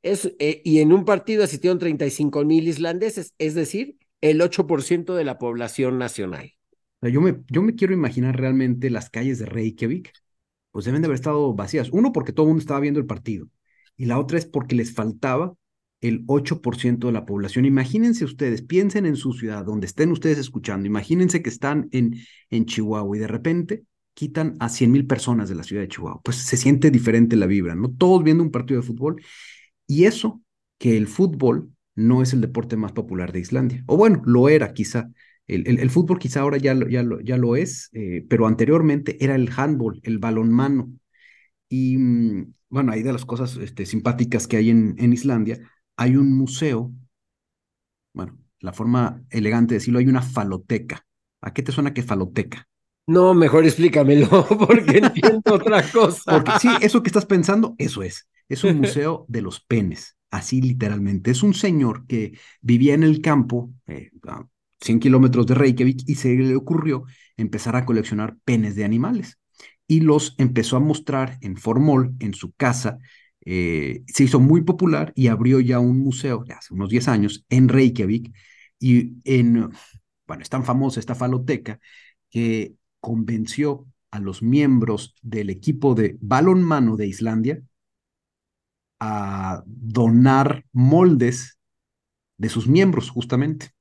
Es, 0.00 0.32
eh, 0.38 0.62
y 0.64 0.78
en 0.78 0.94
un 0.94 1.04
partido 1.04 1.44
asistieron 1.44 1.78
35 1.78 2.42
mil 2.46 2.66
islandeses, 2.66 3.34
es 3.36 3.54
decir, 3.54 3.98
el 4.22 4.40
8% 4.40 5.14
de 5.14 5.24
la 5.24 5.38
población 5.38 5.98
nacional. 5.98 6.54
Yo, 7.02 7.20
me, 7.20 7.42
yo 7.48 7.60
me 7.60 7.74
quiero 7.74 7.92
imaginar 7.92 8.40
realmente 8.40 8.88
las 8.88 9.10
calles 9.10 9.38
de 9.38 9.44
Reykjavik, 9.44 10.10
pues 10.70 10.86
deben 10.86 11.02
de 11.02 11.06
haber 11.08 11.16
estado 11.16 11.52
vacías. 11.52 11.90
Uno, 11.92 12.14
porque 12.14 12.32
todo 12.32 12.46
el 12.46 12.52
mundo 12.52 12.62
estaba 12.62 12.80
viendo 12.80 12.98
el 12.98 13.06
partido. 13.06 13.46
Y 13.94 14.06
la 14.06 14.18
otra 14.18 14.38
es 14.38 14.46
porque 14.46 14.74
les 14.74 14.94
faltaba 14.94 15.54
el 16.08 16.24
8% 16.26 17.06
de 17.06 17.12
la 17.12 17.26
población. 17.26 17.64
Imagínense 17.64 18.24
ustedes, 18.24 18.62
piensen 18.62 19.06
en 19.06 19.16
su 19.16 19.32
ciudad, 19.32 19.64
donde 19.64 19.86
estén 19.86 20.12
ustedes 20.12 20.38
escuchando, 20.38 20.86
imagínense 20.86 21.42
que 21.42 21.50
están 21.50 21.88
en, 21.92 22.16
en 22.50 22.66
Chihuahua 22.66 23.16
y 23.16 23.20
de 23.20 23.26
repente 23.26 23.84
quitan 24.14 24.56
a 24.60 24.70
100 24.70 24.92
mil 24.92 25.06
personas 25.06 25.48
de 25.48 25.54
la 25.54 25.62
ciudad 25.62 25.82
de 25.82 25.88
Chihuahua. 25.88 26.20
Pues 26.24 26.36
se 26.36 26.56
siente 26.56 26.90
diferente 26.90 27.36
la 27.36 27.46
vibra, 27.46 27.74
¿no? 27.74 27.90
Todos 27.90 28.24
viendo 28.24 28.42
un 28.42 28.50
partido 28.50 28.80
de 28.80 28.86
fútbol. 28.86 29.22
Y 29.86 30.04
eso, 30.04 30.42
que 30.78 30.96
el 30.96 31.06
fútbol 31.06 31.70
no 31.94 32.22
es 32.22 32.32
el 32.32 32.40
deporte 32.40 32.76
más 32.76 32.92
popular 32.92 33.32
de 33.32 33.40
Islandia. 33.40 33.84
O 33.86 33.96
bueno, 33.96 34.22
lo 34.24 34.48
era 34.48 34.72
quizá. 34.72 35.10
El, 35.46 35.66
el, 35.66 35.90
fútbol 35.90 36.18
quizá 36.18 36.40
ahora 36.40 36.56
ya 36.56 36.74
lo, 36.74 36.88
ya 36.88 37.02
lo, 37.02 37.20
ya 37.20 37.36
lo 37.36 37.56
es, 37.56 37.90
eh, 37.92 38.24
pero 38.28 38.46
anteriormente 38.46 39.22
era 39.22 39.36
el 39.36 39.50
handball, 39.54 40.00
el 40.02 40.18
balonmano. 40.18 40.90
Y 41.68 41.98
mm, 41.98 42.54
bueno, 42.70 42.92
hay 42.92 43.02
de 43.02 43.12
las 43.12 43.24
cosas 43.24 43.56
este, 43.58 43.86
simpáticas 43.86 44.48
que 44.48 44.56
hay 44.56 44.70
en, 44.70 44.94
en 44.98 45.12
Islandia, 45.12 45.58
hay 45.96 46.16
un 46.16 46.36
museo, 46.36 46.92
bueno, 48.12 48.38
la 48.60 48.72
forma 48.72 49.22
elegante 49.30 49.74
de 49.74 49.78
decirlo, 49.78 49.98
hay 49.98 50.06
una 50.06 50.22
faloteca. 50.22 51.06
¿A 51.40 51.52
qué 51.52 51.62
te 51.62 51.72
suena 51.72 51.94
que 51.94 52.02
faloteca? 52.02 52.68
No, 53.06 53.34
mejor 53.34 53.64
explícamelo, 53.64 54.28
porque 54.66 54.98
entiendo 55.02 55.54
otra 55.54 55.82
cosa. 55.90 56.32
Porque 56.32 56.52
sí, 56.60 56.68
eso 56.80 57.02
que 57.02 57.08
estás 57.08 57.26
pensando, 57.26 57.74
eso 57.78 58.02
es. 58.02 58.28
Es 58.48 58.64
un 58.64 58.76
museo 58.80 59.24
de 59.28 59.42
los 59.42 59.60
penes, 59.60 60.16
así 60.30 60.60
literalmente. 60.60 61.30
Es 61.30 61.42
un 61.42 61.54
señor 61.54 62.06
que 62.06 62.38
vivía 62.60 62.94
en 62.94 63.02
el 63.02 63.20
campo, 63.20 63.70
eh, 63.86 64.10
a 64.26 64.44
100 64.80 65.00
kilómetros 65.00 65.46
de 65.46 65.54
Reykjavik, 65.54 66.02
y 66.06 66.16
se 66.16 66.34
le 66.34 66.56
ocurrió 66.56 67.04
empezar 67.36 67.76
a 67.76 67.84
coleccionar 67.84 68.36
penes 68.44 68.74
de 68.74 68.84
animales. 68.84 69.38
Y 69.86 70.00
los 70.00 70.34
empezó 70.38 70.76
a 70.76 70.80
mostrar 70.80 71.38
en 71.42 71.56
Formol, 71.56 72.14
en 72.18 72.34
su 72.34 72.52
casa. 72.52 72.98
Eh, 73.46 74.02
se 74.08 74.24
hizo 74.24 74.40
muy 74.40 74.62
popular 74.62 75.12
y 75.14 75.28
abrió 75.28 75.60
ya 75.60 75.78
un 75.78 76.00
museo, 76.00 76.44
hace 76.50 76.74
unos 76.74 76.90
10 76.90 77.08
años, 77.08 77.46
en 77.48 77.68
Reykjavik. 77.68 78.34
Y 78.78 79.14
en, 79.24 79.70
bueno, 80.26 80.42
es 80.42 80.48
tan 80.50 80.64
famosa 80.64 81.00
esta 81.00 81.14
faloteca 81.14 81.80
que 82.30 82.74
convenció 83.00 83.86
a 84.10 84.20
los 84.20 84.42
miembros 84.42 85.14
del 85.22 85.50
equipo 85.50 85.94
de 85.94 86.18
balonmano 86.20 86.96
de 86.96 87.06
Islandia 87.06 87.62
a 89.00 89.62
donar 89.66 90.64
moldes 90.72 91.58
de 92.38 92.48
sus 92.48 92.66
miembros, 92.68 93.10
justamente. 93.10 93.75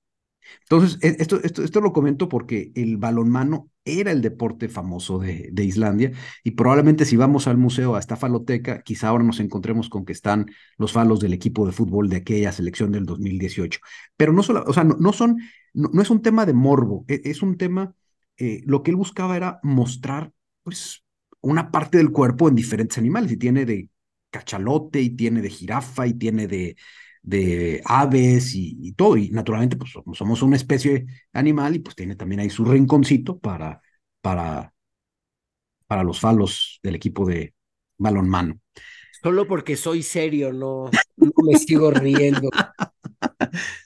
Entonces, 0.61 0.97
esto, 1.01 1.39
esto, 1.43 1.63
esto 1.63 1.81
lo 1.81 1.93
comento 1.93 2.29
porque 2.29 2.71
el 2.75 2.97
balonmano 2.97 3.69
era 3.83 4.11
el 4.11 4.21
deporte 4.21 4.67
famoso 4.67 5.19
de, 5.19 5.49
de, 5.51 5.63
Islandia 5.63 6.11
y 6.43 6.51
probablemente 6.51 7.05
si 7.05 7.15
vamos 7.17 7.47
al 7.47 7.57
museo, 7.57 7.95
a 7.95 7.99
esta 7.99 8.15
faloteca, 8.15 8.81
quizá 8.81 9.09
ahora 9.09 9.23
nos 9.23 9.39
encontremos 9.39 9.89
con 9.89 10.05
que 10.05 10.13
están 10.13 10.47
los 10.77 10.91
falos 10.91 11.19
del 11.19 11.33
equipo 11.33 11.65
de 11.65 11.71
fútbol 11.71 12.09
de 12.09 12.17
aquella 12.17 12.51
selección 12.51 12.91
del 12.91 13.05
2018. 13.05 13.79
Pero 14.17 14.33
no 14.33 14.43
solo, 14.43 14.63
o 14.65 14.73
sea, 14.73 14.83
no, 14.83 14.95
no 14.99 15.13
son, 15.13 15.37
no, 15.73 15.89
no, 15.93 16.01
es 16.01 16.09
un 16.09 16.21
tema 16.21 16.45
de 16.45 16.53
morbo, 16.53 17.05
es, 17.07 17.21
es 17.25 17.41
un 17.41 17.57
tema, 17.57 17.93
eh, 18.37 18.61
lo 18.65 18.81
que 18.81 18.91
él 18.91 18.97
buscaba 18.97 19.37
era 19.37 19.59
mostrar, 19.63 20.31
pues, 20.63 21.03
una 21.41 21.69
parte 21.71 21.99
del 21.99 22.11
cuerpo 22.11 22.49
en 22.49 22.55
diferentes 22.55 22.97
animales 22.97 23.31
y 23.31 23.37
tiene 23.37 23.65
de 23.65 23.89
cachalote 24.31 24.99
y 24.99 25.11
tiene 25.11 25.41
de 25.41 25.49
jirafa 25.49 26.07
y 26.07 26.15
tiene 26.15 26.47
de, 26.47 26.75
de 27.25 27.82
aves 27.86 28.55
y, 28.55 28.77
y, 28.79 28.94
todo. 28.94 29.17
Y 29.17 29.29
naturalmente, 29.32 29.75
pues 29.77 29.91
somos, 29.91 30.17
somos 30.17 30.41
una 30.41 30.55
especie 30.55 31.05
animal 31.34 31.75
y 31.75 31.79
pues 31.79 31.96
tiene 31.96 32.15
también 32.15 32.41
ahí 32.41 32.50
su 32.50 32.63
rinconcito 32.63 33.39
para, 33.39 33.82
para, 34.22 34.74
para 35.88 36.03
los 36.03 36.20
falos 36.20 36.79
del 36.84 36.96
equipo 36.96 37.25
de 37.25 37.53
balonmano. 37.98 38.60
Solo 39.22 39.48
porque 39.48 39.75
soy 39.75 40.03
serio, 40.03 40.53
no, 40.53 40.91
no 41.17 41.32
me 41.44 41.58
sigo 41.58 41.91
riendo. 41.91 42.50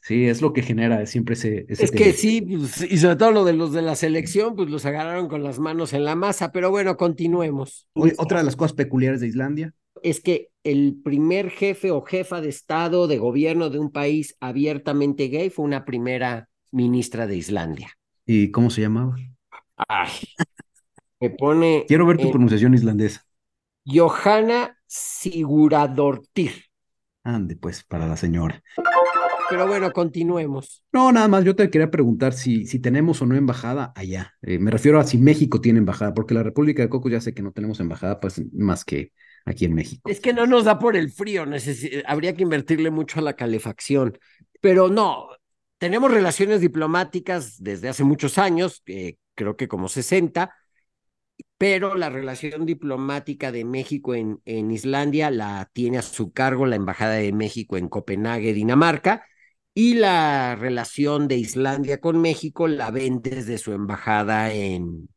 Sí, 0.03 0.25
es 0.27 0.41
lo 0.41 0.51
que 0.53 0.63
genera 0.63 1.05
siempre 1.05 1.33
ese. 1.33 1.65
ese 1.69 1.85
es 1.85 1.91
tema. 1.91 2.03
que 2.03 2.13
sí, 2.13 2.41
pues, 2.41 2.81
y 2.81 2.97
sobre 2.97 3.15
todo 3.15 3.31
lo 3.31 3.45
de 3.45 3.53
los 3.53 3.71
de 3.71 3.81
la 3.81 3.95
selección, 3.95 4.55
pues 4.55 4.69
los 4.69 4.85
agarraron 4.85 5.27
con 5.27 5.43
las 5.43 5.59
manos 5.59 5.93
en 5.93 6.03
la 6.03 6.15
masa, 6.15 6.51
pero 6.51 6.71
bueno, 6.71 6.97
continuemos. 6.97 7.87
Oye, 7.93 8.15
otra 8.17 8.39
de 8.39 8.45
las 8.45 8.55
cosas 8.55 8.73
peculiares 8.73 9.21
de 9.21 9.27
Islandia 9.27 9.73
es 10.01 10.19
que 10.19 10.48
el 10.63 10.99
primer 11.03 11.49
jefe 11.49 11.91
o 11.91 12.01
jefa 12.01 12.41
de 12.41 12.49
Estado, 12.49 13.07
de 13.07 13.17
gobierno 13.17 13.69
de 13.69 13.79
un 13.79 13.91
país 13.91 14.35
abiertamente 14.39 15.27
gay 15.27 15.49
fue 15.49 15.65
una 15.65 15.85
primera 15.85 16.49
ministra 16.71 17.27
de 17.27 17.37
Islandia. 17.37 17.89
¿Y 18.25 18.51
cómo 18.51 18.69
se 18.69 18.81
llamaba? 18.81 19.15
Ay, 19.87 20.09
me 21.19 21.29
pone. 21.29 21.85
Quiero 21.87 22.05
ver 22.05 22.17
tu 22.17 22.27
eh, 22.27 22.31
pronunciación 22.31 22.73
islandesa. 22.73 23.25
Johanna 23.85 24.77
Siguradortir. 24.85 26.51
Ande, 27.23 27.55
pues, 27.55 27.83
para 27.83 28.07
la 28.07 28.17
señora. 28.17 28.61
Pero 29.49 29.67
bueno, 29.67 29.91
continuemos. 29.91 30.83
No, 30.91 31.11
nada 31.11 31.27
más, 31.27 31.43
yo 31.43 31.55
te 31.55 31.69
quería 31.69 31.89
preguntar 31.89 32.33
si, 32.33 32.65
si 32.65 32.79
tenemos 32.79 33.21
o 33.21 33.25
no 33.25 33.35
embajada 33.35 33.91
allá. 33.95 34.33
Eh, 34.41 34.59
me 34.59 34.71
refiero 34.71 34.99
a 34.99 35.03
si 35.03 35.17
México 35.17 35.59
tiene 35.59 35.79
embajada, 35.79 36.13
porque 36.13 36.33
la 36.33 36.43
República 36.43 36.81
de 36.81 36.89
Coco 36.89 37.09
ya 37.09 37.21
sé 37.21 37.33
que 37.33 37.41
no 37.41 37.51
tenemos 37.51 37.79
embajada, 37.79 38.19
pues 38.19 38.41
más 38.53 38.85
que 38.85 39.11
aquí 39.45 39.65
en 39.65 39.73
México. 39.73 40.09
Es 40.09 40.19
que 40.19 40.33
no 40.33 40.45
nos 40.45 40.65
da 40.65 40.79
por 40.79 40.95
el 40.95 41.11
frío, 41.11 41.45
habría 42.05 42.35
que 42.35 42.43
invertirle 42.43 42.91
mucho 42.91 43.19
a 43.19 43.23
la 43.23 43.35
calefacción. 43.35 44.17
Pero 44.61 44.89
no, 44.89 45.29
tenemos 45.77 46.11
relaciones 46.11 46.61
diplomáticas 46.61 47.61
desde 47.61 47.89
hace 47.89 48.03
muchos 48.03 48.37
años, 48.37 48.83
creo 49.35 49.57
que 49.57 49.67
como 49.67 49.87
60, 49.87 50.53
pero 51.57 51.95
la 51.95 52.09
relación 52.09 52.65
diplomática 52.65 53.51
de 53.51 53.65
México 53.65 54.15
en, 54.15 54.41
en 54.45 54.71
Islandia 54.71 55.29
la 55.29 55.69
tiene 55.73 55.97
a 55.97 56.01
su 56.01 56.31
cargo 56.31 56.65
la 56.65 56.77
Embajada 56.77 57.15
de 57.15 57.33
México 57.33 57.75
en 57.75 57.89
Copenhague, 57.89 58.53
Dinamarca, 58.53 59.25
y 59.73 59.95
la 59.95 60.55
relación 60.55 61.27
de 61.27 61.35
Islandia 61.35 61.99
con 61.99 62.21
México 62.21 62.69
la 62.69 62.91
ven 62.91 63.21
desde 63.21 63.57
su 63.57 63.73
embajada 63.73 64.53
en, 64.53 65.09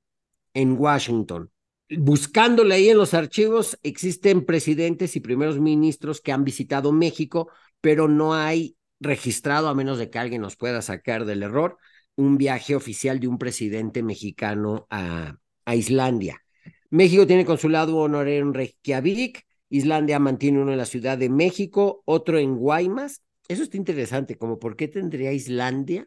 en 0.52 0.76
Washington. 0.76 1.51
Buscándole 1.98 2.74
ahí 2.74 2.88
en 2.88 2.98
los 2.98 3.14
archivos, 3.14 3.78
existen 3.82 4.44
presidentes 4.44 5.16
y 5.16 5.20
primeros 5.20 5.60
ministros 5.60 6.20
que 6.20 6.32
han 6.32 6.44
visitado 6.44 6.92
México, 6.92 7.50
pero 7.80 8.08
no 8.08 8.34
hay 8.34 8.76
registrado, 9.00 9.68
a 9.68 9.74
menos 9.74 9.98
de 9.98 10.10
que 10.10 10.18
alguien 10.18 10.42
nos 10.42 10.56
pueda 10.56 10.80
sacar 10.82 11.24
del 11.24 11.42
error, 11.42 11.78
un 12.16 12.38
viaje 12.38 12.74
oficial 12.74 13.20
de 13.20 13.28
un 13.28 13.38
presidente 13.38 14.02
mexicano 14.02 14.86
a, 14.90 15.36
a 15.64 15.76
Islandia. 15.76 16.40
México 16.90 17.26
tiene 17.26 17.44
consulado 17.44 17.96
honorario 17.96 18.40
en 18.40 18.54
Reykjavik, 18.54 19.44
Islandia 19.70 20.18
mantiene 20.18 20.60
uno 20.60 20.72
en 20.72 20.78
la 20.78 20.84
Ciudad 20.84 21.16
de 21.16 21.30
México, 21.30 22.02
otro 22.04 22.38
en 22.38 22.56
Guaymas. 22.56 23.22
Eso 23.48 23.62
está 23.62 23.78
interesante, 23.78 24.36
como 24.36 24.58
por 24.58 24.76
qué 24.76 24.86
tendría 24.86 25.32
Islandia 25.32 26.06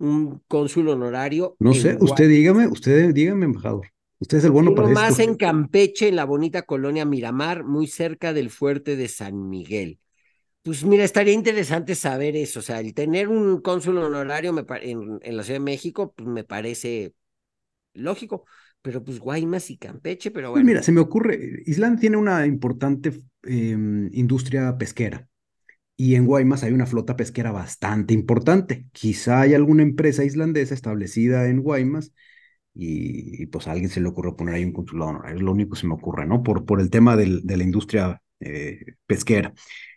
un 0.00 0.42
cónsul 0.48 0.88
honorario. 0.88 1.56
No 1.58 1.74
sé, 1.74 1.96
usted 2.00 2.28
dígame, 2.28 2.66
usted 2.66 3.12
dígame, 3.12 3.44
embajador. 3.44 3.86
Usted 4.20 4.38
es 4.38 4.44
el 4.44 4.50
bueno 4.50 4.74
para 4.74 4.88
más 4.88 5.18
en 5.18 5.34
Campeche, 5.34 6.08
en 6.08 6.16
la 6.16 6.24
bonita 6.24 6.62
colonia 6.62 7.06
Miramar, 7.06 7.64
muy 7.64 7.86
cerca 7.86 8.34
del 8.34 8.50
fuerte 8.50 8.94
de 8.94 9.08
San 9.08 9.48
Miguel. 9.48 9.98
Pues 10.62 10.84
mira, 10.84 11.04
estaría 11.04 11.32
interesante 11.32 11.94
saber 11.94 12.36
eso, 12.36 12.60
o 12.60 12.62
sea, 12.62 12.80
el 12.80 12.92
tener 12.92 13.28
un 13.28 13.62
cónsul 13.62 13.96
honorario 13.96 14.54
en, 14.82 15.18
en, 15.22 15.36
la 15.36 15.42
Ciudad 15.42 15.58
de 15.58 15.64
México, 15.64 16.12
pues 16.14 16.28
me 16.28 16.44
parece 16.44 17.14
lógico, 17.94 18.44
pero 18.82 19.02
pues 19.02 19.18
Guaymas 19.18 19.70
y 19.70 19.78
Campeche, 19.78 20.30
pero 20.30 20.48
pues 20.48 20.62
bueno. 20.62 20.66
mira, 20.66 20.82
se 20.82 20.92
me 20.92 21.00
ocurre, 21.00 21.62
Islandia 21.64 22.00
tiene 22.00 22.18
una 22.18 22.44
importante 22.44 23.22
em, 23.44 24.10
industria 24.12 24.76
pesquera 24.76 25.30
y 25.96 26.14
en 26.14 26.26
Guaymas 26.26 26.62
hay 26.62 26.72
una 26.72 26.86
flota 26.86 27.16
pesquera 27.16 27.52
bastante 27.52 28.12
importante. 28.12 28.86
Quizá 28.92 29.40
hay 29.40 29.54
alguna 29.54 29.82
empresa 29.82 30.24
islandesa 30.24 30.74
establecida 30.74 31.48
en 31.48 31.62
Guaymas 31.62 32.12
y, 32.82 33.46
pues 33.46 33.68
a 33.68 33.72
alguien 33.72 33.90
se 33.90 34.00
le 34.00 34.08
ocurre 34.08 34.34
poner 34.34 34.54
ahí 34.54 34.64
un 34.64 34.72
consulado 34.72 35.22
es 35.24 35.40
lo 35.40 35.52
único 35.52 35.74
que 35.74 35.80
se 35.80 35.86
me 35.86 35.94
ocurre, 35.94 36.26
¿no? 36.26 36.42
Por, 36.42 36.64
por 36.64 36.80
el 36.80 36.88
tema 36.88 37.16
del, 37.16 37.42
de 37.44 37.56
la 37.58 37.64
industria 37.64 38.22
eh, 38.40 38.96
pesquera. 39.06 39.52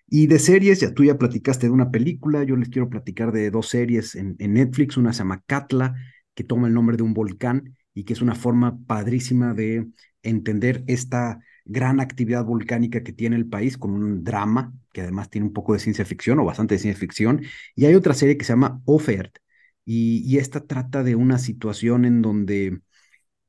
Y 0.07 0.27
de 0.27 0.37
series, 0.37 0.81
ya 0.81 0.93
tú 0.93 1.03
ya 1.05 1.17
platicaste 1.17 1.67
de 1.67 1.71
una 1.71 1.91
película, 1.91 2.43
yo 2.43 2.57
les 2.57 2.69
quiero 2.69 2.89
platicar 2.89 3.31
de 3.31 3.49
dos 3.51 3.69
series 3.69 4.15
en, 4.15 4.35
Netflix, 4.37 4.97
una 4.97 5.13
se 5.13 5.19
llama 5.19 5.41
Katla, 5.45 5.95
que 6.35 6.43
toma 6.43 6.67
el 6.67 6.73
nombre 6.73 6.97
de 6.97 7.03
un 7.03 7.13
volcán, 7.13 7.75
y 7.93 8.03
que 8.03 8.13
es 8.13 8.21
una 8.21 8.35
forma 8.35 8.77
padrísima 8.85 9.53
de 9.53 9.87
entender 10.21 10.83
esta 10.87 11.39
gran 11.65 12.01
actividad 12.01 12.43
volcánica 12.43 13.01
que 13.01 13.13
tiene 13.13 13.37
el 13.37 13.47
país 13.47 13.77
con 13.77 13.91
un 13.91 14.23
drama 14.23 14.73
que 14.91 15.01
además 15.01 15.29
tiene 15.29 15.47
un 15.47 15.53
poco 15.53 15.73
de 15.73 15.79
ciencia 15.79 16.05
ficción 16.05 16.37
o 16.39 16.45
bastante 16.45 16.75
de 16.75 16.79
ciencia 16.79 16.99
ficción. 16.99 17.41
Y 17.75 17.85
hay 17.85 17.95
otra 17.95 18.13
serie 18.13 18.37
que 18.37 18.45
se 18.45 18.53
llama 18.53 18.81
Offert 18.85 19.37
y, 19.85 20.37
esta 20.37 20.65
trata 20.65 21.03
de 21.03 21.15
una 21.15 21.37
situación 21.37 22.05
en 22.05 22.21
donde 22.21 22.81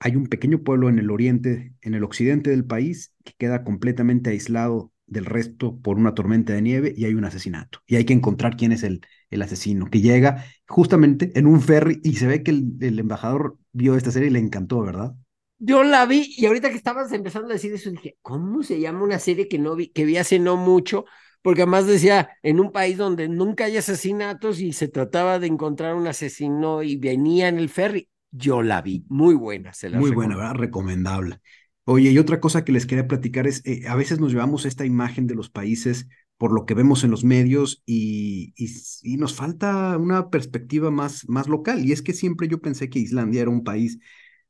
hay 0.01 0.17
un 0.17 0.27
pequeño 0.27 0.63
pueblo 0.63 0.89
en 0.89 0.99
el 0.99 1.11
oriente, 1.11 1.75
en 1.81 1.95
el 1.95 2.05
occidente 2.05 2.51
del 2.51 2.65
país, 2.65 3.15
que 3.25 3.33
queda 3.39 3.65
completamente 3.65 4.31
aislado 4.31 4.93
del 5.07 5.27
resto 5.27 5.79
por 5.81 5.97
una 5.97 6.15
tormenta 6.15 6.53
de 6.53 6.63
nieve 6.63 6.95
y 6.97 7.05
hay 7.05 7.15
un 7.15 7.25
asesinato. 7.25 7.81
Y 7.87 7.97
hay 7.97 8.05
que 8.05 8.13
encontrar 8.13 8.57
quién 8.57 8.73
es 8.73 8.83
el, 8.83 9.01
el 9.31 9.43
asesino, 9.43 9.87
que 9.91 10.01
llega 10.01 10.45
justamente 10.67 11.33
en 11.39 11.47
un 11.47 11.61
ferry 11.61 12.01
y 12.03 12.15
se 12.17 12.27
ve 12.27 12.43
que 12.43 12.51
el, 12.51 12.99
embajador 12.99 13.57
vio 13.73 13.97
esta 13.97 14.11
serie 14.11 14.29
y 14.29 14.33
le 14.33 14.39
encantó, 14.39 14.81
¿verdad? 14.81 15.15
Yo 15.59 15.85
la 15.85 16.05
vi 16.07 16.35
y 16.37 16.47
ahorita 16.47 16.71
que 16.71 16.77
estabas 16.77 17.13
empezando 17.13 17.49
a 17.49 17.53
decir 17.53 17.73
eso, 17.73 17.91
dije, 17.91 18.17
¿cómo 18.23 18.63
se 18.63 18.81
llama 18.81 19.05
una 19.05 19.19
serie 19.19 19.49
que 19.49 19.59
no 19.59 19.77
vi, 19.77 19.89
que 19.89 20.05
vi 20.05 20.17
hace 20.17 20.39
no 20.39 20.57
mucho? 20.57 21.05
Porque 21.45 21.61
además 21.61 21.87
decía, 21.87 22.31
en 22.43 22.59
un 22.59 22.73
país 22.73 22.97
donde 22.97 23.29
nunca 23.29 23.67
hay 23.67 23.77
asesinatos 23.77 24.61
y 24.61 24.73
se 24.73 24.89
trataba 24.89 25.39
de 25.39 25.47
encontrar 25.47 25.95
un 25.95 26.07
asesino 26.07 26.83
y 26.83 26.97
venía 26.97 27.49
en 27.49 27.59
el 27.59 27.69
ferry. 27.69 28.09
Yo 28.31 28.63
la 28.63 28.81
vi, 28.81 29.05
muy 29.11 29.35
buena. 29.35 29.75
Se 29.75 29.91
la 29.91 29.99
muy 29.99 30.11
buena, 30.11 30.39
¿verdad? 30.39 30.55
Recomendable. 30.55 31.41
Oye, 31.85 32.13
y 32.13 32.19
otra 32.19 32.41
cosa 32.41 32.65
que 32.65 32.73
les 32.73 32.87
quería 32.87 33.07
platicar 33.07 33.47
es, 33.47 33.61
eh, 33.67 33.83
a 33.87 33.95
veces 33.95 34.21
nos 34.21 34.33
llevamos 34.33 34.65
esta 34.65 34.87
imagen 34.87 35.27
de 35.27 35.35
los 35.35 35.51
países 35.51 36.09
por 36.39 36.51
lo 36.51 36.65
que 36.65 36.73
vemos 36.73 37.05
en 37.05 37.11
los 37.11 37.25
medios 37.25 37.83
y, 37.85 38.55
y, 38.57 39.19
nos 39.19 39.35
falta 39.35 39.99
una 39.99 40.31
perspectiva 40.31 40.91
más, 40.91 41.29
más 41.29 41.47
local. 41.47 41.85
Y 41.85 41.93
es 41.93 42.01
que 42.01 42.15
siempre 42.15 42.49
yo 42.49 42.59
pensé 42.59 42.89
que 42.89 43.01
Islandia 43.01 43.43
era 43.43 43.51
un 43.51 43.65
país 43.65 43.99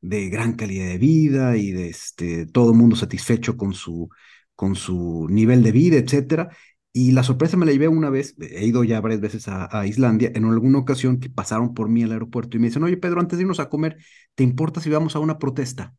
de 0.00 0.28
gran 0.28 0.52
calidad 0.52 0.86
de 0.86 0.98
vida 0.98 1.56
y 1.56 1.72
de 1.72 1.88
este, 1.88 2.46
todo 2.46 2.70
el 2.70 2.78
mundo 2.78 2.94
satisfecho 2.94 3.56
con 3.56 3.74
su, 3.74 4.08
con 4.54 4.76
su 4.76 5.26
nivel 5.28 5.64
de 5.64 5.72
vida, 5.72 5.96
etcétera. 5.96 6.50
Y 6.96 7.10
la 7.10 7.24
sorpresa 7.24 7.56
me 7.56 7.66
la 7.66 7.72
llevé 7.72 7.88
una 7.88 8.08
vez, 8.08 8.36
he 8.38 8.64
ido 8.66 8.84
ya 8.84 9.00
varias 9.00 9.20
veces 9.20 9.48
a, 9.48 9.84
Islandia, 9.84 10.30
en 10.32 10.44
alguna 10.44 10.78
ocasión 10.78 11.18
que 11.18 11.28
pasaron 11.28 11.74
por 11.74 11.88
mí 11.88 12.04
al 12.04 12.12
aeropuerto 12.12 12.56
y 12.56 12.60
me 12.60 12.68
dicen, 12.68 12.84
oye 12.84 12.96
Pedro, 12.96 13.18
antes 13.20 13.36
de 13.36 13.42
irnos 13.42 13.58
a 13.58 13.68
comer, 13.68 13.98
¿te 14.36 14.44
importa 14.44 14.80
si 14.80 14.90
vamos 14.90 15.16
a 15.16 15.18
una 15.18 15.40
protesta? 15.40 15.96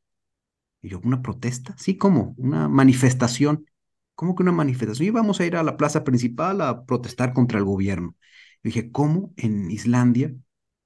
Y 0.82 0.88
yo, 0.90 1.02
¿una 1.04 1.22
protesta? 1.22 1.76
Sí, 1.78 1.98
¿cómo? 1.98 2.34
Una 2.38 2.70
manifestación. 2.70 3.66
¿Cómo 4.16 4.36
que 4.36 4.44
una 4.44 4.54
manifestación? 4.54 5.08
Y 5.08 5.12
vamos 5.12 5.42
a 5.42 5.46
ir 5.46 5.58
a 5.58 5.64
la 5.64 5.76
plaza 5.76 6.06
principal 6.06 6.62
a 6.62 6.86
protestar 6.86 7.34
contra 7.34 7.60
el 7.60 7.66
gobierno. 7.66 8.16
Y 8.64 8.70
dije, 8.70 8.90
¿cómo 8.90 9.34
en 9.36 9.70
Islandia 9.72 10.34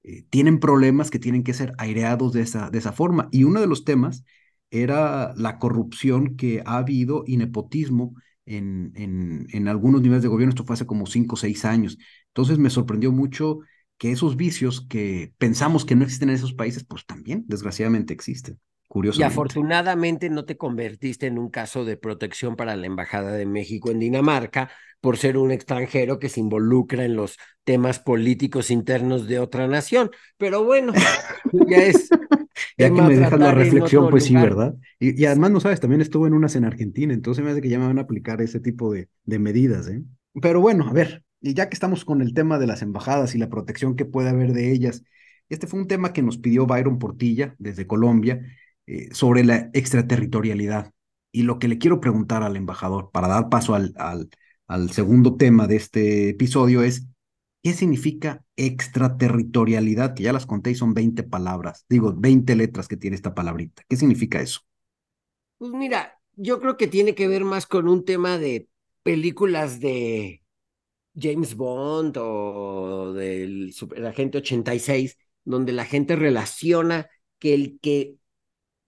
eh, 0.02 0.24
tienen 0.28 0.58
problemas 0.58 1.10
que 1.12 1.20
tienen 1.20 1.44
que 1.44 1.54
ser 1.54 1.72
aireados 1.78 2.32
de 2.32 2.42
esa, 2.42 2.68
de 2.70 2.78
esa 2.78 2.92
forma? 2.92 3.28
Y 3.30 3.44
uno 3.44 3.60
de 3.60 3.68
los 3.68 3.84
temas 3.84 4.24
era 4.72 5.34
la 5.36 5.60
corrupción 5.60 6.34
que 6.36 6.62
ha 6.66 6.78
habido 6.78 7.22
y 7.28 7.36
nepotismo 7.36 8.16
en, 8.56 8.92
en, 8.96 9.46
en 9.52 9.68
algunos 9.68 10.02
niveles 10.02 10.22
de 10.22 10.28
gobierno. 10.28 10.50
Esto 10.50 10.64
fue 10.64 10.74
hace 10.74 10.86
como 10.86 11.06
cinco 11.06 11.34
o 11.34 11.38
seis 11.38 11.64
años. 11.64 11.98
Entonces 12.28 12.58
me 12.58 12.70
sorprendió 12.70 13.12
mucho 13.12 13.60
que 13.98 14.12
esos 14.12 14.36
vicios 14.36 14.86
que 14.88 15.34
pensamos 15.38 15.84
que 15.84 15.94
no 15.96 16.04
existen 16.04 16.30
en 16.30 16.36
esos 16.36 16.54
países, 16.54 16.84
pues 16.84 17.04
también, 17.06 17.44
desgraciadamente, 17.48 18.14
existen. 18.14 18.58
Y 18.92 19.22
afortunadamente 19.22 20.30
no 20.30 20.44
te 20.44 20.56
convertiste 20.56 21.26
en 21.26 21.38
un 21.38 21.48
caso 21.48 21.84
de 21.84 21.96
protección 21.96 22.56
para 22.56 22.74
la 22.74 22.86
Embajada 22.86 23.32
de 23.32 23.46
México 23.46 23.90
en 23.90 24.00
Dinamarca 24.00 24.70
por 25.00 25.16
ser 25.16 25.36
un 25.36 25.52
extranjero 25.52 26.18
que 26.18 26.28
se 26.28 26.40
involucra 26.40 27.04
en 27.04 27.14
los 27.14 27.38
temas 27.64 28.00
políticos 28.00 28.70
internos 28.70 29.28
de 29.28 29.38
otra 29.38 29.68
nación. 29.68 30.10
Pero 30.36 30.64
bueno, 30.64 30.92
ya 31.68 31.78
es. 31.78 32.08
ya 32.78 32.92
que 32.92 33.00
me 33.02 33.16
dejas 33.16 33.38
la 33.38 33.52
reflexión, 33.52 34.10
pues 34.10 34.24
sí, 34.24 34.34
¿verdad? 34.34 34.74
Y, 34.98 35.24
además, 35.24 35.52
no 35.52 35.60
sabes, 35.60 35.80
también 35.80 36.00
estuve 36.00 36.26
en 36.26 36.34
unas 36.34 36.56
en 36.56 36.64
Argentina, 36.64 37.14
entonces 37.14 37.44
me 37.44 37.52
hace 37.52 37.62
que 37.62 37.68
ya 37.68 37.78
me 37.78 37.86
van 37.86 37.98
a 37.98 38.02
aplicar 38.02 38.42
ese 38.42 38.58
tipo 38.58 38.92
de, 38.92 39.08
de 39.24 39.38
medidas, 39.38 39.88
¿eh? 39.88 40.02
Pero 40.42 40.60
bueno, 40.60 40.88
a 40.88 40.92
ver, 40.92 41.22
y 41.40 41.54
ya 41.54 41.68
que 41.68 41.74
estamos 41.74 42.04
con 42.04 42.20
el 42.22 42.34
tema 42.34 42.58
de 42.58 42.66
las 42.66 42.82
embajadas 42.82 43.34
y 43.34 43.38
la 43.38 43.48
protección 43.48 43.96
que 43.96 44.04
puede 44.04 44.28
haber 44.28 44.52
de 44.52 44.72
ellas, 44.72 45.04
este 45.48 45.66
fue 45.66 45.80
un 45.80 45.88
tema 45.88 46.12
que 46.12 46.22
nos 46.22 46.38
pidió 46.38 46.66
Byron 46.66 46.98
Portilla 46.98 47.54
desde 47.58 47.86
Colombia 47.86 48.40
eh, 48.90 49.08
sobre 49.12 49.44
la 49.44 49.70
extraterritorialidad. 49.72 50.92
Y 51.30 51.44
lo 51.44 51.60
que 51.60 51.68
le 51.68 51.78
quiero 51.78 52.00
preguntar 52.00 52.42
al 52.42 52.56
embajador 52.56 53.12
para 53.12 53.28
dar 53.28 53.48
paso 53.48 53.76
al, 53.76 53.94
al, 54.66 54.90
segundo 54.90 55.36
tema 55.36 55.68
de 55.68 55.76
este 55.76 56.30
episodio 56.30 56.82
es, 56.82 57.06
¿qué 57.62 57.72
significa 57.72 58.42
extraterritorialidad? 58.56 60.14
Que 60.14 60.24
ya 60.24 60.32
las 60.32 60.44
conté 60.44 60.72
y 60.72 60.74
son 60.74 60.92
20 60.92 61.22
palabras, 61.22 61.84
digo, 61.88 62.12
20 62.16 62.56
letras 62.56 62.88
que 62.88 62.96
tiene 62.96 63.14
esta 63.14 63.32
palabrita. 63.32 63.84
¿Qué 63.88 63.94
significa 63.94 64.40
eso? 64.40 64.62
Pues 65.58 65.70
mira, 65.70 66.18
yo 66.34 66.60
creo 66.60 66.76
que 66.76 66.88
tiene 66.88 67.14
que 67.14 67.28
ver 67.28 67.44
más 67.44 67.66
con 67.66 67.86
un 67.86 68.04
tema 68.04 68.38
de 68.38 68.66
películas 69.04 69.78
de 69.78 70.42
James 71.14 71.54
Bond 71.54 72.16
o 72.18 73.12
del 73.12 73.72
Agente 74.04 74.38
86, 74.38 75.16
donde 75.44 75.72
la 75.72 75.84
gente 75.84 76.16
relaciona 76.16 77.08
que 77.38 77.54
el 77.54 77.78
que 77.80 78.16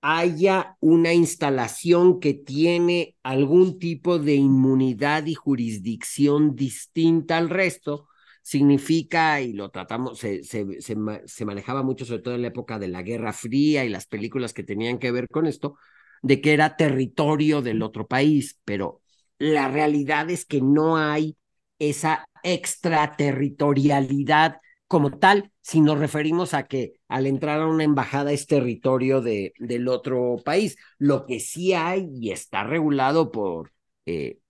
haya 0.03 0.77
una 0.81 1.15
instalación 1.15 2.21
que 2.21 2.35
tiene 2.35 3.17
algún 3.23 3.79
tipo 3.79 4.19
de 4.19 4.35
inmunidad 4.35 5.25
y 5.27 5.35
jurisdicción 5.35 6.57
distinta 6.57 7.39
al 7.39 7.49
resto, 7.49 8.09
significa, 8.43 9.41
y 9.41 9.53
lo 9.53 9.71
tratamos, 9.71 10.19
se, 10.19 10.43
se, 10.43 11.45
manejaba 11.45 11.85
mucho, 11.85 12.05
sobre 12.05 12.23
todo 12.23 12.35
en 12.35 12.43
la 12.43 12.49
época 12.49 12.81
de 12.81 12.89
la 12.89 13.03
Guerra 13.03 13.33
Fría 13.33 13.85
y 13.85 13.89
las 13.89 14.07
películas 14.07 14.53
que 14.53 14.65
tenían 14.65 14.99
que 14.99 15.13
ver 15.13 15.29
con 15.29 15.47
esto, 15.47 15.77
de 16.23 16.41
que 16.41 16.53
era 16.53 16.77
territorio 16.77 17.63
del 17.63 17.83
otro 17.83 18.09
país, 18.09 18.59
pero 18.65 19.03
la 19.39 19.69
realidad 19.69 20.29
es 20.31 20.45
que 20.45 20.61
no 20.61 20.97
hay 20.97 21.37
esa 21.79 22.25
extraterritorialidad 22.43 24.57
como 24.93 25.11
tal, 25.11 25.51
si 25.63 25.81
nos 25.81 25.99
referimos 25.99 26.53
a 26.53 26.65
que 26.65 27.01
al 27.09 27.27
entrar 27.27 27.63
a 27.63 27.67
una 27.67 27.83
embajada 27.83 28.31
es 28.31 28.47
territorio 28.47 29.23
de, 29.23 29.55
del 29.59 29.89
otro 29.89 30.37
país. 30.45 30.77
Lo 30.99 31.25
que 31.25 31.41
sí 31.41 31.73
hay 31.73 32.11
y 32.21 32.31
está 32.31 32.63
regulado 32.63 33.33
por 33.33 33.73
eh, 34.05 34.41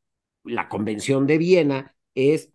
la 0.43 0.69
Convención 0.69 1.29
de 1.29 1.39
Viena 1.39 1.95
es 2.17 2.51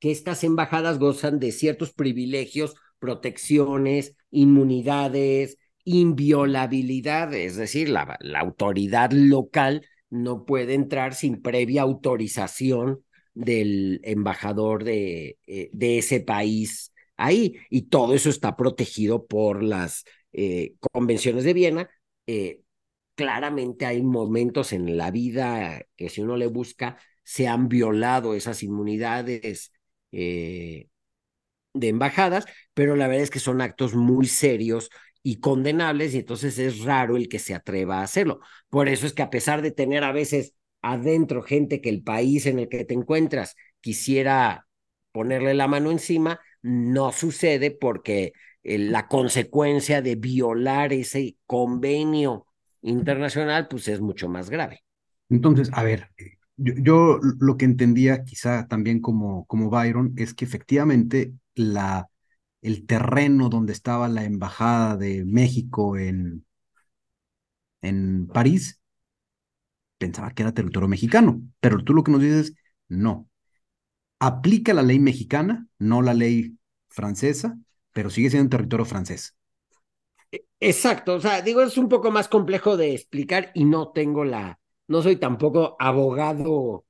que 0.00 0.10
estas 0.10 0.44
embajadas 0.44 0.98
gozan 0.98 1.38
de 1.38 1.50
ciertos 1.50 1.94
privilegios, 1.94 2.74
protecciones, 2.98 4.14
inmunidades, 4.30 5.56
inviolabilidad, 5.82 7.32
es 7.32 7.56
decir, 7.56 7.88
la, 7.88 8.18
la 8.20 8.40
autoridad 8.40 9.12
local 9.12 9.86
no 10.10 10.44
puede 10.44 10.74
entrar 10.74 11.14
sin 11.14 11.40
previa 11.40 11.80
autorización 11.80 13.02
del 13.36 14.00
embajador 14.04 14.84
de, 14.84 15.38
eh, 15.46 15.70
de 15.72 15.98
ese 15.98 16.20
país 16.20 16.92
ahí. 17.16 17.56
Y 17.70 17.82
todo 17.82 18.14
eso 18.14 18.30
está 18.30 18.56
protegido 18.56 19.26
por 19.26 19.62
las 19.62 20.04
eh, 20.32 20.74
convenciones 20.92 21.44
de 21.44 21.52
Viena. 21.54 21.90
Eh, 22.26 22.62
claramente 23.14 23.86
hay 23.86 24.02
momentos 24.02 24.72
en 24.72 24.96
la 24.96 25.10
vida 25.10 25.82
que 25.96 26.08
si 26.10 26.22
uno 26.22 26.36
le 26.36 26.46
busca, 26.48 26.98
se 27.24 27.48
han 27.48 27.68
violado 27.68 28.34
esas 28.34 28.62
inmunidades 28.62 29.72
de 31.74 31.88
embajadas, 31.88 32.46
pero 32.74 32.96
la 32.96 33.06
verdad 33.08 33.24
es 33.24 33.30
que 33.30 33.38
son 33.40 33.60
actos 33.60 33.94
muy 33.94 34.26
serios 34.26 34.90
y 35.22 35.40
condenables 35.40 36.14
y 36.14 36.18
entonces 36.18 36.58
es 36.58 36.80
raro 36.84 37.16
el 37.16 37.28
que 37.28 37.38
se 37.38 37.54
atreva 37.54 38.00
a 38.00 38.02
hacerlo. 38.04 38.40
Por 38.68 38.88
eso 38.88 39.06
es 39.06 39.12
que 39.12 39.22
a 39.22 39.30
pesar 39.30 39.62
de 39.62 39.72
tener 39.72 40.04
a 40.04 40.12
veces 40.12 40.54
adentro 40.92 41.42
gente 41.42 41.80
que 41.80 41.88
el 41.88 42.02
país 42.02 42.46
en 42.46 42.60
el 42.60 42.68
que 42.68 42.84
te 42.84 42.94
encuentras 42.94 43.56
quisiera 43.80 44.66
ponerle 45.12 45.54
la 45.54 45.66
mano 45.66 45.90
encima, 45.90 46.40
no 46.62 47.12
sucede 47.12 47.70
porque 47.70 48.32
eh, 48.62 48.78
la 48.78 49.08
consecuencia 49.08 50.02
de 50.02 50.14
violar 50.14 50.92
ese 50.92 51.36
convenio 51.46 52.46
internacional 52.82 53.66
pues 53.68 53.88
es 53.88 54.00
mucho 54.00 54.28
más 54.28 54.50
grave. 54.50 54.84
Entonces, 55.28 55.70
a 55.72 55.82
ver, 55.82 56.10
yo, 56.56 57.18
lo 57.40 57.56
que 57.56 57.64
entendía 57.64 58.24
quizá 58.24 58.68
también 58.68 59.00
como, 59.00 59.44
como 59.46 59.70
Byron 59.70 60.12
es 60.16 60.34
que 60.34 60.44
efectivamente 60.44 61.32
la, 61.54 62.08
el 62.62 62.86
terreno 62.86 63.48
donde 63.48 63.72
estaba 63.72 64.08
la 64.08 64.24
embajada 64.24 64.96
de 64.96 65.24
México 65.24 65.98
en, 65.98 66.44
en 67.82 68.28
París 68.28 68.80
pensaba 69.98 70.30
que 70.30 70.42
era 70.42 70.52
territorio 70.52 70.88
mexicano, 70.88 71.42
pero 71.60 71.82
tú 71.82 71.94
lo 71.94 72.02
que 72.04 72.12
nos 72.12 72.20
dices, 72.20 72.54
no. 72.88 73.28
Aplica 74.18 74.74
la 74.74 74.82
ley 74.82 74.98
mexicana, 74.98 75.66
no 75.78 76.02
la 76.02 76.14
ley 76.14 76.56
francesa, 76.88 77.58
pero 77.92 78.10
sigue 78.10 78.30
siendo 78.30 78.44
un 78.44 78.50
territorio 78.50 78.84
francés. 78.84 79.36
E, 80.32 80.44
exacto, 80.60 81.14
o 81.14 81.20
sea, 81.20 81.42
digo, 81.42 81.62
es 81.62 81.78
un 81.78 81.88
poco 81.88 82.10
más 82.10 82.28
complejo 82.28 82.76
de 82.76 82.94
explicar 82.94 83.50
y 83.54 83.64
no 83.64 83.92
tengo 83.92 84.24
la, 84.24 84.58
no 84.88 85.02
soy 85.02 85.16
tampoco 85.16 85.76
abogado 85.78 86.84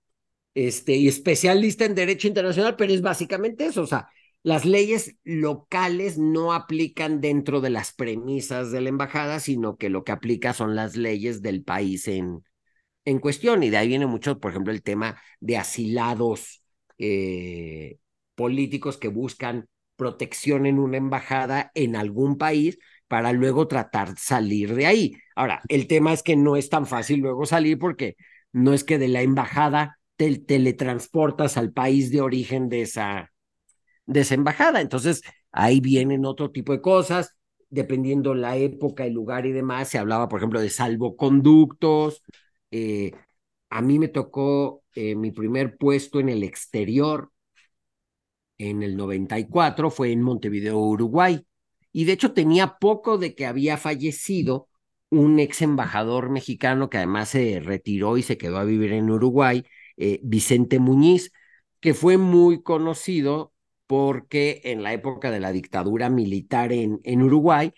este, 0.55 0.97
y 0.97 1.09
especialista 1.09 1.85
en 1.85 1.95
derecho 1.95 2.29
internacional, 2.29 2.77
pero 2.77 2.93
es 2.93 3.03
básicamente 3.03 3.67
eso, 3.67 3.83
o 3.83 3.87
sea, 3.87 4.09
las 4.43 4.65
leyes 4.65 5.17
locales 5.25 6.19
no 6.19 6.53
aplican 6.53 7.21
dentro 7.21 7.61
de 7.61 7.71
las 7.71 7.93
premisas 7.93 8.71
de 8.71 8.81
la 8.81 8.91
embajada, 8.91 9.41
sino 9.41 9.77
que 9.77 9.91
lo 9.91 10.05
que 10.05 10.13
aplica 10.13 10.53
son 10.53 10.77
las 10.77 10.97
leyes 10.97 11.43
del 11.43 11.65
país 11.65 12.07
en, 12.07 12.45
en 13.07 13.19
cuestión. 13.21 13.63
Y 13.63 13.71
de 13.71 13.79
ahí 13.79 13.89
viene 13.89 14.07
mucho, 14.07 14.39
por 14.39 14.51
ejemplo, 14.51 14.73
el 14.73 14.83
tema 14.83 15.19
de 15.41 15.57
asilados 15.57 16.63
eh, 16.99 17.99
políticos 18.35 18.99
que 18.99 19.09
buscan 19.09 19.69
protección 19.97 20.67
en 20.67 20.79
una 20.79 20.99
embajada 20.99 21.71
en 21.75 21.97
algún 21.97 22.37
país 22.37 22.79
para 23.09 23.33
luego 23.33 23.67
tratar 23.69 24.11
de 24.11 24.21
salir 24.21 24.75
de 24.75 24.87
ahí. 24.87 25.17
Ahora, 25.35 25.63
el 25.69 25.87
tema 25.87 26.13
es 26.13 26.23
que 26.23 26.37
no 26.37 26.57
es 26.57 26.69
tan 26.69 26.87
fácil 26.87 27.21
luego 27.21 27.47
salir 27.47 27.79
porque 27.79 28.17
no 28.53 28.75
es 28.75 28.85
que 28.85 28.99
de 28.99 29.09
la 29.09 29.23
embajada 29.23 29.99
te 30.17 30.39
teletransportas 30.39 31.57
al 31.57 31.73
país 31.73 32.11
de 32.11 32.21
origen 32.21 32.69
de 32.69 32.83
esa, 32.83 33.33
de 34.07 34.27
embajada. 34.31 34.81
Entonces, 34.81 35.23
ahí 35.53 35.81
vienen 35.81 36.25
otro 36.25 36.51
tipo 36.51 36.73
de 36.73 36.81
cosas, 36.81 37.37
dependiendo 37.71 38.35
la 38.35 38.57
época, 38.57 39.07
el 39.07 39.15
lugar 39.15 39.47
y 39.47 39.53
demás. 39.53 39.89
Se 39.89 39.99
hablaba, 39.99 40.29
por 40.29 40.41
ejemplo, 40.41 40.61
de 40.61 40.71
salvoconductos, 40.71 42.23
eh, 42.71 43.13
a 43.71 43.83
mí 43.83 43.99
me 43.99 44.09
tocó 44.09 44.83
eh, 44.95 45.15
mi 45.15 45.33
primer 45.33 45.77
puesto 45.77 46.21
en 46.21 46.29
el 46.29 46.43
exterior 46.43 47.31
en 48.59 48.83
el 48.83 48.97
94, 48.97 49.91
fue 49.91 50.13
en 50.13 50.23
Montevideo, 50.23 50.79
Uruguay. 50.79 51.47
Y 51.93 52.05
de 52.05 52.13
hecho 52.13 52.33
tenía 52.33 52.77
poco 52.79 53.19
de 53.19 53.35
que 53.35 53.47
había 53.47 53.77
fallecido 53.77 54.69
un 55.11 55.39
ex 55.39 55.63
embajador 55.63 56.31
mexicano 56.31 56.91
que 56.91 56.99
además 56.99 57.31
se 57.31 57.61
retiró 57.61 58.17
y 58.19 58.23
se 58.23 58.39
quedó 58.39 58.59
a 58.59 58.65
vivir 58.65 58.93
en 58.93 59.11
Uruguay, 59.11 59.65
eh, 59.97 60.21
Vicente 60.23 60.79
Muñiz, 60.79 61.33
que 61.81 61.95
fue 61.95 62.19
muy 62.19 62.63
conocido 62.63 63.53
porque 63.87 64.61
en 64.65 64.83
la 64.83 64.93
época 64.93 65.31
de 65.31 65.41
la 65.41 65.53
dictadura 65.53 66.11
militar 66.11 66.73
en, 66.73 67.01
en 67.05 67.23
Uruguay, 67.23 67.73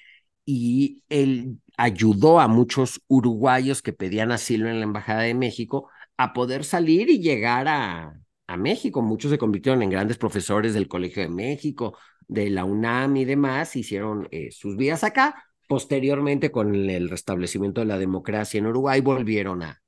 y 0.45 1.03
él 1.11 1.59
ayudó 1.79 2.41
a 2.41 2.49
muchos 2.49 3.01
uruguayos 3.07 3.81
que 3.83 3.95
pedían 3.95 4.33
asilo 4.33 4.69
en 4.69 4.81
la 4.81 4.85
Embajada 4.85 5.23
de 5.23 5.35
México 5.35 5.89
a 6.19 6.33
poder 6.35 6.65
salir 6.65 7.09
y 7.09 7.21
llegar 7.21 7.69
a, 7.69 8.21
a 8.49 8.57
México. 8.57 9.01
Muchos 9.01 9.31
se 9.31 9.39
convirtieron 9.39 9.83
en 9.83 9.91
grandes 9.91 10.19
profesores 10.19 10.75
del 10.75 10.89
Colegio 10.89 11.23
de 11.23 11.29
México, 11.29 11.97
de 12.27 12.51
la 12.51 12.65
UNAM 12.65 13.17
y 13.17 13.25
demás, 13.25 13.77
hicieron 13.77 14.27
eh, 14.33 14.51
sus 14.51 14.77
vidas 14.77 15.05
acá. 15.05 15.45
Posteriormente, 15.69 16.51
con 16.51 16.75
el 16.75 17.09
restablecimiento 17.09 17.81
de 17.81 17.87
la 17.87 17.99
democracia 17.99 18.59
en 18.59 18.67
Uruguay, 18.67 19.01
volvieron 19.01 19.63
a, 19.63 19.81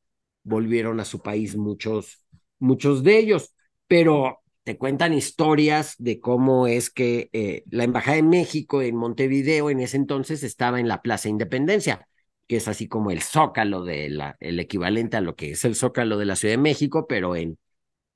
volvieron 0.44 1.00
a 1.00 1.04
su 1.04 1.20
país 1.20 1.56
muchos, 1.56 2.24
muchos 2.60 3.02
de 3.02 3.18
ellos. 3.18 3.52
Pero 3.88 4.39
cuentan 4.78 5.12
historias 5.12 5.94
de 5.98 6.20
cómo 6.20 6.66
es 6.66 6.90
que 6.90 7.30
eh, 7.32 7.64
la 7.70 7.84
Embajada 7.84 8.16
de 8.16 8.22
México 8.22 8.82
en 8.82 8.96
Montevideo 8.96 9.70
en 9.70 9.80
ese 9.80 9.96
entonces 9.96 10.42
estaba 10.42 10.80
en 10.80 10.88
la 10.88 11.02
Plaza 11.02 11.28
Independencia, 11.28 12.08
que 12.46 12.56
es 12.56 12.68
así 12.68 12.88
como 12.88 13.10
el 13.10 13.22
zócalo 13.22 13.84
de 13.84 14.08
la, 14.10 14.36
el 14.40 14.58
equivalente 14.60 15.16
a 15.16 15.20
lo 15.20 15.36
que 15.36 15.52
es 15.52 15.64
el 15.64 15.74
zócalo 15.74 16.18
de 16.18 16.26
la 16.26 16.36
Ciudad 16.36 16.54
de 16.54 16.58
México, 16.58 17.06
pero 17.08 17.36
en, 17.36 17.58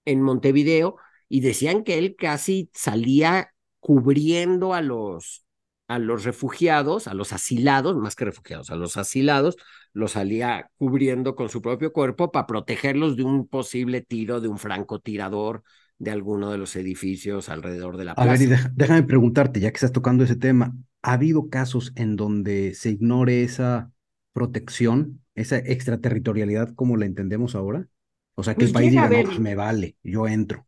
en 0.05 0.23
Montevideo, 0.23 0.97
y 1.29 1.41
decían 1.41 1.85
que 1.85 1.99
él 1.99 2.17
casi 2.17 2.71
salía 2.75 3.51
cubriendo 3.81 4.75
a 4.75 4.83
los, 4.83 5.45
a 5.89 5.99
los 5.99 6.25
refugiados, 6.25 7.07
a 7.07 7.15
los 7.15 7.33
asilados, 7.33 7.97
más 7.97 8.17
que 8.17 8.25
refugiados, 8.25 8.71
a 8.71 8.77
los 8.77 8.97
asilados, 8.97 9.57
los 9.93 10.13
salía 10.13 10.71
cubriendo 10.77 11.35
con 11.37 11.49
su 11.49 11.63
propio 11.63 11.93
cuerpo 11.93 12.33
para 12.33 12.47
protegerlos 12.47 13.17
de 13.17 13.25
un 13.25 13.47
posible 13.47 14.01
tiro 14.01 14.41
de 14.41 14.49
un 14.49 14.59
francotirador 14.59 15.63
de 15.99 16.11
alguno 16.11 16.51
de 16.51 16.59
los 16.59 16.77
edificios 16.77 17.49
alrededor 17.49 17.97
de 17.97 18.05
la 18.05 18.15
plaza. 18.15 18.31
A 18.31 18.33
ver, 18.33 18.43
y 18.43 18.47
déjame 18.75 19.03
preguntarte, 19.03 19.61
ya 19.61 19.71
que 19.71 19.77
estás 19.77 19.93
tocando 19.93 20.25
ese 20.25 20.37
tema, 20.37 20.75
¿ha 21.03 21.13
habido 21.13 21.49
casos 21.49 21.93
en 21.97 22.17
donde 22.17 22.75
se 22.75 22.91
ignore 22.91 23.43
esa 23.43 23.91
protección, 24.33 25.21
esa 25.35 25.59
extraterritorialidad 25.59 26.75
como 26.75 26.97
la 26.97 27.07
entendemos 27.07 27.55
ahora? 27.55 27.87
O 28.35 28.43
sea, 28.43 28.55
que 28.55 28.65
el 28.65 28.73
pues 28.73 28.73
país 28.73 28.91
diga, 28.91 29.09
no, 29.09 29.23
pues 29.23 29.39
me 29.39 29.55
vale, 29.55 29.97
yo 30.03 30.27
entro. 30.27 30.67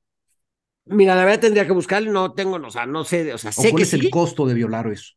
Mira, 0.87 1.17
la 1.17 1.25
verdad 1.25 1.41
tendría 1.41 1.67
que 1.67 1.73
buscar, 1.73 2.05
no 2.05 2.33
tengo, 2.33 2.57
o 2.57 2.71
sea, 2.71 2.87
no 2.87 3.03
sé, 3.03 3.35
o 3.35 3.39
sea, 3.39 3.51
sé 3.51 3.71
cuál 3.73 3.83
es 3.83 3.93
el 3.93 4.09
costo 4.09 4.47
de 4.47 4.55
violar 4.55 4.87
eso? 4.93 5.15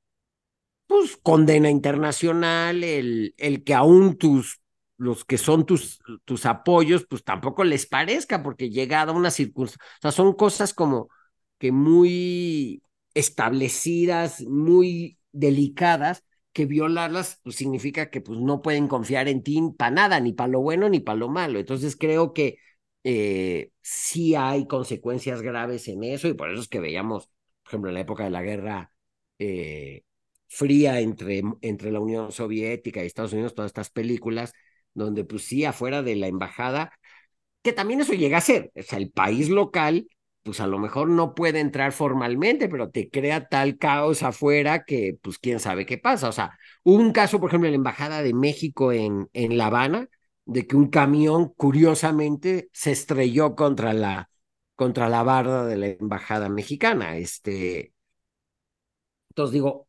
Pues 0.88 1.18
condena 1.22 1.70
internacional, 1.70 2.84
el, 2.84 3.36
el 3.38 3.64
que 3.64 3.76
aún 3.76 4.18
tus 4.18 4.59
los 5.00 5.26
que 5.26 5.38
son 5.38 5.66
tus, 5.66 6.00
tus 6.26 6.46
apoyos, 6.46 7.06
pues 7.10 7.24
tampoco 7.24 7.64
les 7.64 7.88
parezca, 7.88 8.44
porque 8.44 8.70
llegada 8.70 9.14
una 9.14 9.32
circunstancia, 9.32 9.88
o 10.00 10.02
sea, 10.02 10.12
son 10.12 10.34
cosas 10.34 10.74
como 10.74 11.10
que 11.58 11.72
muy 11.72 12.84
establecidas, 13.14 14.42
muy 14.42 15.18
delicadas, 15.32 16.24
que 16.54 16.66
violarlas 16.66 17.40
pues, 17.44 17.56
significa 17.56 18.10
que 18.10 18.22
pues, 18.22 18.40
no 18.40 18.62
pueden 18.62 18.88
confiar 18.88 19.30
en 19.30 19.42
ti 19.44 19.62
para 19.78 19.92
nada, 19.92 20.20
ni 20.20 20.34
para 20.34 20.50
lo 20.50 20.62
bueno 20.62 20.90
ni 20.90 21.00
para 21.00 21.18
lo 21.18 21.30
malo. 21.30 21.60
Entonces 21.60 21.96
creo 21.96 22.34
que 22.34 22.58
eh, 23.04 23.72
sí 23.82 24.36
hay 24.36 24.68
consecuencias 24.68 25.42
graves 25.42 25.88
en 25.88 26.04
eso 26.04 26.28
y 26.28 26.34
por 26.34 26.52
eso 26.52 26.62
es 26.62 26.68
que 26.68 26.82
veíamos, 26.82 27.28
por 27.64 27.70
ejemplo, 27.70 27.90
en 27.90 27.96
la 27.96 28.02
época 28.02 28.26
de 28.26 28.32
la 28.32 28.42
guerra 28.42 28.92
eh, 29.40 30.04
fría 30.48 31.00
entre, 31.00 31.42
entre 31.62 31.92
la 31.92 32.02
Unión 32.02 32.32
Soviética 32.34 33.02
y 33.04 33.08
Estados 33.08 33.34
Unidos, 33.34 33.56
todas 33.56 33.70
estas 33.70 33.90
películas 33.90 34.54
donde 34.94 35.24
pues 35.26 35.44
sí, 35.46 35.66
afuera 35.66 36.02
de 36.04 36.16
la 36.16 36.28
embajada, 36.28 36.92
que 37.62 37.74
también 37.74 38.02
eso 38.02 38.14
llega 38.14 38.38
a 38.38 38.42
ser, 38.42 38.72
o 38.76 38.82
sea, 38.84 38.98
el 39.00 39.12
país 39.12 39.50
local, 39.50 40.08
pues 40.44 40.60
a 40.62 40.68
lo 40.68 40.80
mejor 40.80 41.10
no 41.10 41.36
puede 41.36 41.60
entrar 41.60 41.92
formalmente, 41.92 42.70
pero 42.70 42.90
te 42.90 43.10
crea 43.10 43.48
tal 43.50 43.78
caos 43.78 44.24
afuera 44.24 44.84
que 44.86 45.18
pues 45.22 45.38
quién 45.40 45.60
sabe 45.60 45.86
qué 45.86 45.98
pasa. 45.98 46.30
O 46.30 46.32
sea, 46.32 46.58
hubo 46.84 46.98
un 47.02 47.12
caso, 47.12 47.40
por 47.40 47.50
ejemplo, 47.50 47.68
en 47.68 47.74
la 47.74 47.78
Embajada 47.78 48.22
de 48.24 48.34
México 48.34 48.92
en, 48.94 49.30
en 49.34 49.58
La 49.58 49.68
Habana, 49.68 50.08
de 50.46 50.66
que 50.68 50.76
un 50.78 50.90
camión 50.90 51.50
curiosamente 51.56 52.70
se 52.74 52.92
estrelló 52.92 53.56
contra 53.56 53.94
la, 53.94 54.30
contra 54.76 55.10
la 55.10 55.24
barda 55.24 55.66
de 55.66 55.78
la 55.78 55.88
embajada 55.88 56.50
mexicana. 56.50 57.18
Este, 57.18 57.94
entonces 59.30 59.54
digo, 59.54 59.88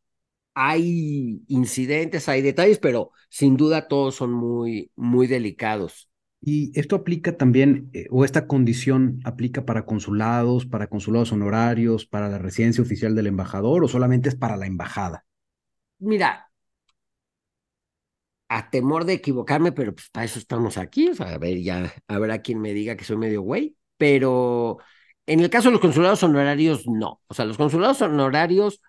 hay 0.53 1.43
incidentes, 1.47 2.27
hay 2.29 2.41
detalles, 2.41 2.79
pero 2.79 3.11
sin 3.29 3.57
duda 3.57 3.87
todos 3.87 4.15
son 4.15 4.33
muy, 4.33 4.91
muy 4.95 5.27
delicados. 5.27 6.09
Y 6.41 6.77
esto 6.79 6.95
aplica 6.95 7.37
también, 7.37 7.89
eh, 7.93 8.07
o 8.09 8.25
esta 8.25 8.47
condición 8.47 9.19
aplica 9.23 9.65
para 9.65 9.85
consulados, 9.85 10.65
para 10.65 10.87
consulados 10.87 11.31
honorarios, 11.31 12.07
para 12.07 12.29
la 12.29 12.39
residencia 12.39 12.83
oficial 12.83 13.15
del 13.15 13.27
embajador, 13.27 13.83
o 13.83 13.87
solamente 13.87 14.29
es 14.29 14.35
para 14.35 14.57
la 14.57 14.65
embajada. 14.65 15.25
Mira, 15.99 16.51
a 18.49 18.69
temor 18.69 19.05
de 19.05 19.13
equivocarme, 19.13 19.71
pero 19.71 19.93
pues 19.95 20.09
para 20.09 20.25
eso 20.25 20.39
estamos 20.39 20.77
aquí, 20.77 21.09
o 21.09 21.15
sea, 21.15 21.33
a 21.33 21.37
ver, 21.37 21.61
ya 21.61 21.93
habrá 22.07 22.41
quien 22.41 22.59
me 22.59 22.73
diga 22.73 22.97
que 22.97 23.05
soy 23.05 23.17
medio 23.17 23.41
güey, 23.43 23.77
pero 23.97 24.79
en 25.25 25.39
el 25.39 25.49
caso 25.49 25.69
de 25.69 25.73
los 25.73 25.81
consulados 25.81 26.23
honorarios, 26.23 26.87
no. 26.87 27.21
O 27.27 27.33
sea, 27.33 27.45
los 27.45 27.57
consulados 27.57 28.01
honorarios 28.01 28.81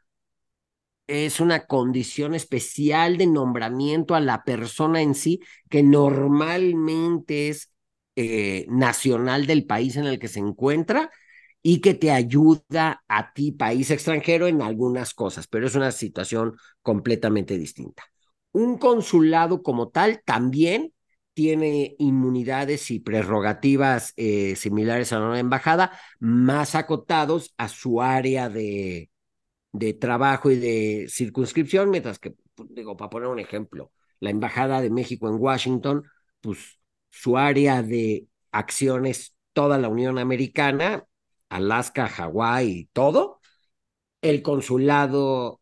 es 1.13 1.41
una 1.41 1.67
condición 1.67 2.35
especial 2.35 3.17
de 3.19 3.27
nombramiento 3.27 4.15
a 4.15 4.21
la 4.21 4.45
persona 4.45 5.03
en 5.03 5.15
sí, 5.15 5.41
que 5.69 5.83
normalmente 5.83 7.49
es 7.49 7.73
eh, 8.17 8.67
nacional 8.69 9.47
del 9.47 9.67
país 9.67 9.97
en 9.97 10.07
el 10.07 10.19
que 10.19 10.29
se 10.29 10.41
encuentra 10.41 11.11
y 11.63 11.81
que 11.81 11.95
te 11.95 12.11
ayuda 12.11 13.05
a 13.09 13.33
ti, 13.33 13.53
país 13.53 13.91
extranjero, 13.91 14.47
en 14.49 14.63
algunas 14.63 15.15
cosas, 15.15 15.47
pero 15.47 15.67
es 15.67 15.75
una 15.75 15.93
situación 15.93 16.57
completamente 16.83 17.59
distinta. 17.59 18.05
Un 18.53 18.79
consulado 18.79 19.63
como 19.63 19.91
tal 19.91 20.23
también 20.25 20.93
tiene 21.35 21.95
inmunidades 21.99 22.91
y 22.91 23.01
prerrogativas 23.01 24.13
eh, 24.17 24.57
similares 24.57 25.13
a 25.13 25.21
una 25.21 25.39
embajada, 25.39 25.93
más 26.21 26.75
acotados 26.75 27.55
a 27.57 27.69
su 27.69 28.03
área 28.03 28.49
de, 28.49 29.12
de 29.73 29.95
trabajo 29.95 30.51
y 30.51 30.57
de 30.57 31.07
circunscripción, 31.09 31.91
mientras 31.91 32.19
que, 32.19 32.35
pues, 32.55 32.69
digo, 32.75 32.97
para 32.97 33.11
poner 33.11 33.29
un 33.29 33.39
ejemplo, 33.39 33.93
la 34.21 34.31
Embajada 34.31 34.81
de 34.81 34.91
México 34.91 35.29
en 35.29 35.37
Washington, 35.37 36.05
pues 36.41 36.79
su 37.11 37.39
área 37.39 37.83
de 37.83 38.29
acciones, 38.53 39.37
toda 39.53 39.79
la 39.79 39.89
Unión 39.89 40.19
Americana, 40.19 41.07
Alaska, 41.49 42.09
Hawái, 42.09 42.89
todo. 42.93 43.41
El 44.23 44.43
consulado, 44.43 45.61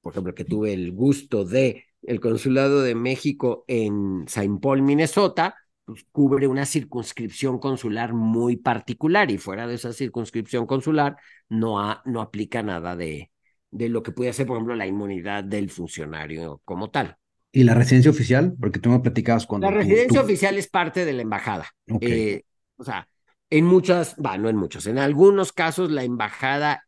por 0.00 0.12
ejemplo, 0.12 0.34
que 0.34 0.44
tuve 0.44 0.72
el 0.72 0.92
gusto 0.92 1.44
de, 1.44 1.86
el 2.02 2.20
consulado 2.20 2.82
de 2.82 2.94
México 2.94 3.64
en 3.68 4.24
Saint 4.28 4.60
Paul, 4.62 4.82
Minnesota, 4.82 5.56
pues, 5.84 6.06
cubre 6.12 6.46
una 6.46 6.66
circunscripción 6.66 7.58
consular 7.58 8.14
muy 8.14 8.56
particular 8.56 9.30
y 9.30 9.38
fuera 9.38 9.66
de 9.66 9.74
esa 9.74 9.92
circunscripción 9.92 10.66
consular 10.66 11.16
no, 11.48 12.00
no 12.04 12.20
aplica 12.22 12.62
nada 12.62 12.96
de, 12.96 13.30
de 13.70 13.88
lo 13.88 14.02
que 14.02 14.12
puede 14.12 14.32
ser, 14.32 14.46
por 14.46 14.56
ejemplo, 14.56 14.74
la 14.74 14.86
inmunidad 14.86 15.44
del 15.44 15.70
funcionario 15.70 16.60
como 16.64 16.90
tal. 16.90 17.16
¿Y 17.52 17.64
la 17.64 17.74
residencia 17.74 18.10
oficial? 18.10 18.54
Porque 18.60 18.78
tú 18.78 18.90
me 18.90 19.00
platicabas 19.00 19.46
cuando... 19.46 19.70
La 19.70 19.76
residencia 19.76 20.20
oficial 20.20 20.56
es 20.56 20.68
parte 20.68 21.04
de 21.04 21.12
la 21.12 21.22
embajada. 21.22 21.68
Eh, 22.00 22.42
o 22.76 22.84
sea, 22.84 23.08
en 23.48 23.64
muchas, 23.64 24.14
va, 24.14 24.38
no 24.38 24.48
en 24.48 24.56
muchos, 24.56 24.86
en 24.86 24.98
algunos 24.98 25.52
casos 25.52 25.90
la 25.90 26.04
embajada, 26.04 26.86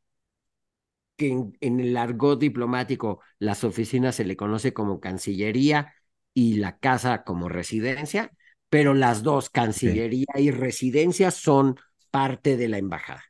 que 1.16 1.30
en, 1.60 1.80
el 1.80 1.96
argot 1.96 2.38
diplomático 2.38 3.20
las 3.38 3.64
oficinas 3.64 4.14
se 4.14 4.24
le 4.24 4.36
conoce 4.36 4.72
como 4.72 5.00
Cancillería 5.00 5.92
y 6.32 6.54
la 6.54 6.78
casa 6.78 7.24
como 7.24 7.48
residencia, 7.48 8.30
pero 8.68 8.94
las 8.94 9.22
dos, 9.22 9.50
Cancillería 9.50 10.26
y 10.36 10.50
residencia, 10.50 11.30
son 11.30 11.76
parte 12.10 12.56
de 12.56 12.68
la 12.68 12.78
embajada. 12.78 13.24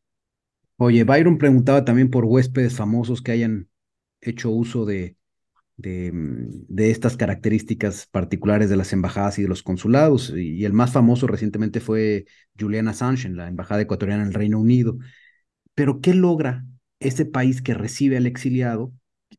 Oye, 0.77 1.05
Byron 1.05 1.39
preguntaba 1.39 1.85
también 1.85 2.11
por 2.11 2.25
huéspedes 2.25 2.77
famosos 2.77 3.23
que 3.23 3.33
hayan 3.33 3.69
hecho 4.21 4.51
uso 4.51 4.85
de, 4.85 5.17
de, 5.77 6.13
mm, 6.13 6.67
de, 6.69 6.91
estas 6.91 7.17
características 7.17 8.07
particulares 8.07 8.71
de 8.71 8.77
las 8.77 8.93
embajadas 8.93 9.39
y 9.39 9.43
de 9.43 9.49
los 9.49 9.63
consulados. 9.63 10.33
Y, 10.35 10.65
el 10.65 10.73
más 10.73 10.93
famoso 10.93 11.27
recientemente 11.27 11.81
fue 11.81 12.25
Julian 12.59 12.89
Assange 12.89 13.27
en 13.27 13.37
la 13.37 13.49
embajada 13.49 13.83
ecuatoriana 13.83 14.23
en 14.23 14.29
el 14.29 14.35
Reino 14.35 14.59
Unido. 14.59 14.97
Pero, 15.75 16.01
¿qué 16.01 16.15
logra 16.15 16.65
ese 17.01 17.25
país 17.25 17.63
que 17.63 17.75
recibe 17.75 18.17
al 18.17 18.27
exiliado? 18.27 18.93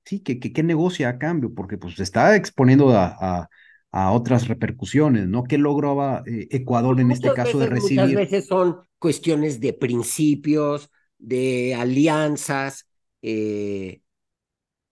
Sí, 0.06 0.20
que, 0.20 0.40
que, 0.40 0.64
negocia 0.64 1.08
a 1.08 1.18
cambio, 1.18 1.54
porque 1.54 1.78
pues 1.78 1.96
se 1.96 2.04
está 2.04 2.36
exponiendo 2.36 2.90
a, 2.92 3.48
a, 3.92 4.12
otras 4.12 4.48
repercusiones, 4.48 5.28
¿no? 5.28 5.44
¿Qué 5.44 5.58
lograba 5.58 6.24
eh, 6.26 6.48
Ecuador 6.50 7.00
en 7.00 7.12
este 7.12 7.32
caso 7.34 7.60
de 7.60 7.68
recibir? 7.68 8.02
Muchas 8.02 8.16
veces 8.16 8.48
son 8.48 8.78
cuestiones 8.98 9.60
de 9.60 9.72
principios, 9.74 10.90
de 11.24 11.74
alianzas, 11.76 12.88
eh, 13.22 14.02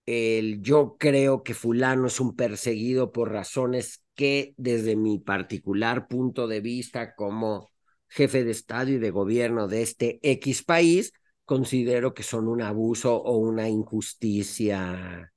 el 0.06 0.62
yo 0.62 0.98
creo 1.00 1.44
que 1.44 1.54
fulano 1.54 2.08
es 2.08 2.20
un 2.20 2.36
perseguido 2.36 3.12
por 3.12 3.32
razones 3.32 4.04
que 4.16 4.54
desde 4.58 4.96
mi 4.96 5.20
particular 5.20 6.08
punto 6.08 6.48
de 6.48 6.62
vista 6.62 7.16
como 7.16 7.70
jefe 8.10 8.44
de 8.44 8.52
Estado 8.52 8.92
y 8.92 8.98
de 9.00 9.12
gobierno 9.12 9.68
de 9.68 9.82
este 9.84 10.20
X 10.24 10.64
país, 10.64 11.14
considero 11.46 12.14
que 12.14 12.24
son 12.24 12.48
un 12.48 12.62
abuso 12.62 13.16
o 13.16 13.38
una 13.38 13.70
injusticia 13.70 15.32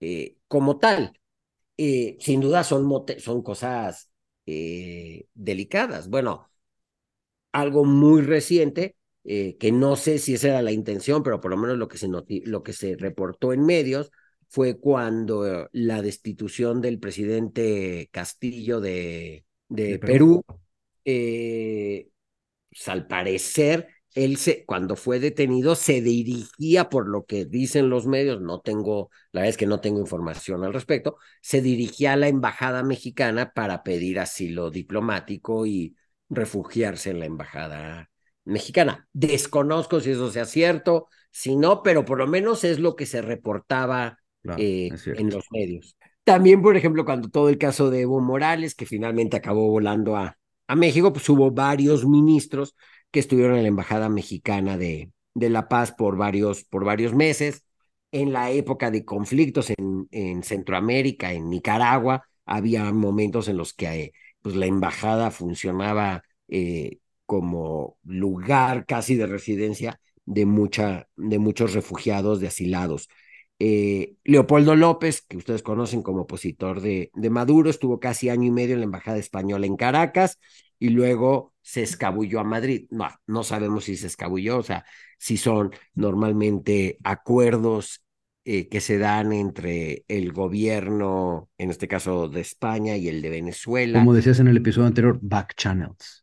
eh, 0.00 0.36
como 0.48 0.78
tal. 0.78 1.12
Eh, 1.78 2.16
sin 2.20 2.40
duda 2.40 2.64
son, 2.64 2.88
son 3.18 3.42
cosas 3.42 4.10
delicadas. 5.34 6.08
Bueno, 6.08 6.48
algo 7.52 7.84
muy 7.84 8.22
reciente 8.22 8.96
eh, 9.24 9.56
que 9.58 9.70
no 9.72 9.96
sé 9.96 10.18
si 10.18 10.34
esa 10.34 10.48
era 10.48 10.62
la 10.62 10.72
intención, 10.72 11.22
pero 11.22 11.40
por 11.40 11.50
lo 11.50 11.56
menos 11.56 11.78
lo 11.78 11.88
que 11.88 11.98
se, 11.98 12.08
lo 12.08 12.62
que 12.62 12.72
se 12.72 12.96
reportó 12.96 13.52
en 13.52 13.64
medios 13.64 14.10
fue 14.48 14.78
cuando 14.78 15.68
la 15.72 16.02
destitución 16.02 16.80
del 16.80 16.98
presidente 16.98 18.08
Castillo 18.12 18.80
de, 18.80 19.46
de, 19.68 19.98
Perú, 19.98 20.44
eh, 21.04 22.08
pues, 22.68 22.88
al 22.88 23.06
parecer, 23.06 23.88
él 24.14 24.36
se, 24.36 24.66
cuando 24.66 24.96
fue 24.96 25.20
detenido 25.20 25.74
se 25.74 26.02
dirigía, 26.02 26.90
por 26.90 27.08
lo 27.08 27.24
que 27.24 27.46
dicen 27.46 27.88
los 27.88 28.06
medios, 28.06 28.42
no 28.42 28.60
tengo, 28.60 29.10
la 29.32 29.40
verdad 29.40 29.50
es 29.50 29.56
que 29.56 29.66
no 29.66 29.80
tengo 29.80 30.00
información 30.00 30.64
al 30.64 30.74
respecto, 30.74 31.16
se 31.40 31.62
dirigía 31.62 32.12
a 32.12 32.16
la 32.16 32.28
embajada 32.28 32.82
mexicana 32.82 33.52
para 33.54 33.82
pedir 33.82 34.20
asilo 34.20 34.70
diplomático 34.70 35.64
y 35.64 35.96
refugiarse 36.28 37.10
en 37.10 37.20
la 37.20 37.26
embajada 37.26 38.11
mexicana. 38.44 39.08
Desconozco 39.12 40.00
si 40.00 40.10
eso 40.10 40.30
sea 40.30 40.44
cierto, 40.44 41.08
si 41.30 41.56
no, 41.56 41.82
pero 41.82 42.04
por 42.04 42.18
lo 42.18 42.26
menos 42.26 42.64
es 42.64 42.78
lo 42.78 42.96
que 42.96 43.06
se 43.06 43.22
reportaba 43.22 44.18
eh, 44.58 44.90
en 45.06 45.30
los 45.30 45.44
medios. 45.50 45.96
También, 46.24 46.62
por 46.62 46.76
ejemplo, 46.76 47.04
cuando 47.04 47.28
todo 47.28 47.48
el 47.48 47.58
caso 47.58 47.90
de 47.90 48.02
Evo 48.02 48.20
Morales, 48.20 48.74
que 48.74 48.86
finalmente 48.86 49.36
acabó 49.36 49.68
volando 49.68 50.16
a, 50.16 50.36
a 50.68 50.76
México, 50.76 51.12
pues 51.12 51.28
hubo 51.28 51.50
varios 51.50 52.06
ministros 52.06 52.76
que 53.10 53.20
estuvieron 53.20 53.56
en 53.56 53.62
la 53.62 53.68
Embajada 53.68 54.08
Mexicana 54.08 54.78
de, 54.78 55.10
de 55.34 55.50
La 55.50 55.68
Paz 55.68 55.92
por 55.92 56.16
varios, 56.16 56.64
por 56.64 56.84
varios 56.84 57.14
meses. 57.14 57.64
En 58.10 58.32
la 58.32 58.50
época 58.50 58.90
de 58.90 59.04
conflictos 59.04 59.70
en, 59.70 60.06
en 60.10 60.42
Centroamérica, 60.42 61.32
en 61.32 61.48
Nicaragua, 61.48 62.26
había 62.44 62.92
momentos 62.92 63.48
en 63.48 63.56
los 63.56 63.72
que 63.72 63.86
eh, 63.86 64.12
pues, 64.42 64.54
la 64.54 64.66
embajada 64.66 65.30
funcionaba 65.30 66.22
eh, 66.48 66.98
como 67.32 67.96
lugar 68.04 68.84
casi 68.84 69.14
de 69.16 69.26
residencia 69.26 69.98
de, 70.26 70.44
mucha, 70.44 71.08
de 71.16 71.38
muchos 71.38 71.72
refugiados, 71.72 72.40
de 72.40 72.48
asilados. 72.48 73.08
Eh, 73.58 74.16
Leopoldo 74.22 74.76
López, 74.76 75.24
que 75.26 75.38
ustedes 75.38 75.62
conocen 75.62 76.02
como 76.02 76.24
opositor 76.24 76.82
de, 76.82 77.10
Maduro, 77.30 77.70
estuvo 77.70 77.98
casi 78.00 78.28
año 78.28 78.48
y 78.48 78.50
medio 78.50 78.74
en 78.74 78.80
la 78.80 78.84
Embajada 78.84 79.16
Española 79.16 79.64
en 79.64 79.76
Caracas 79.76 80.38
y 80.78 80.90
luego 80.90 81.54
se 81.62 81.82
escabulló 81.82 82.38
a 82.38 82.44
Madrid. 82.44 82.86
No, 82.90 83.08
no 83.26 83.44
sabemos 83.44 83.84
si 83.84 83.96
se 83.96 84.08
escabulló, 84.08 84.58
o 84.58 84.62
sea, 84.62 84.84
si 85.16 85.38
son 85.38 85.70
normalmente 85.94 86.98
acuerdos 87.02 88.04
eh, 88.44 88.68
que 88.68 88.82
se 88.82 88.98
dan 88.98 89.32
entre 89.32 90.04
el 90.06 90.34
gobierno, 90.34 91.48
en 91.56 91.70
este 91.70 91.88
caso 91.88 92.28
de 92.28 92.42
España, 92.42 92.98
y 92.98 93.08
el 93.08 93.22
de 93.22 93.30
Venezuela. 93.30 94.00
Como 94.00 94.12
decías 94.12 94.38
en 94.38 94.48
el 94.48 94.58
episodio 94.58 94.88
anterior, 94.88 95.18
back 95.22 95.54
channels 95.56 96.22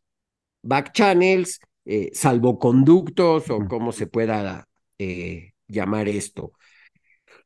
back 0.62 0.92
channels, 0.92 1.60
eh, 1.84 2.10
salvoconductos 2.12 3.50
o 3.50 3.66
como 3.68 3.92
se 3.92 4.06
pueda 4.06 4.68
eh, 4.98 5.52
llamar 5.68 6.08
esto. 6.08 6.52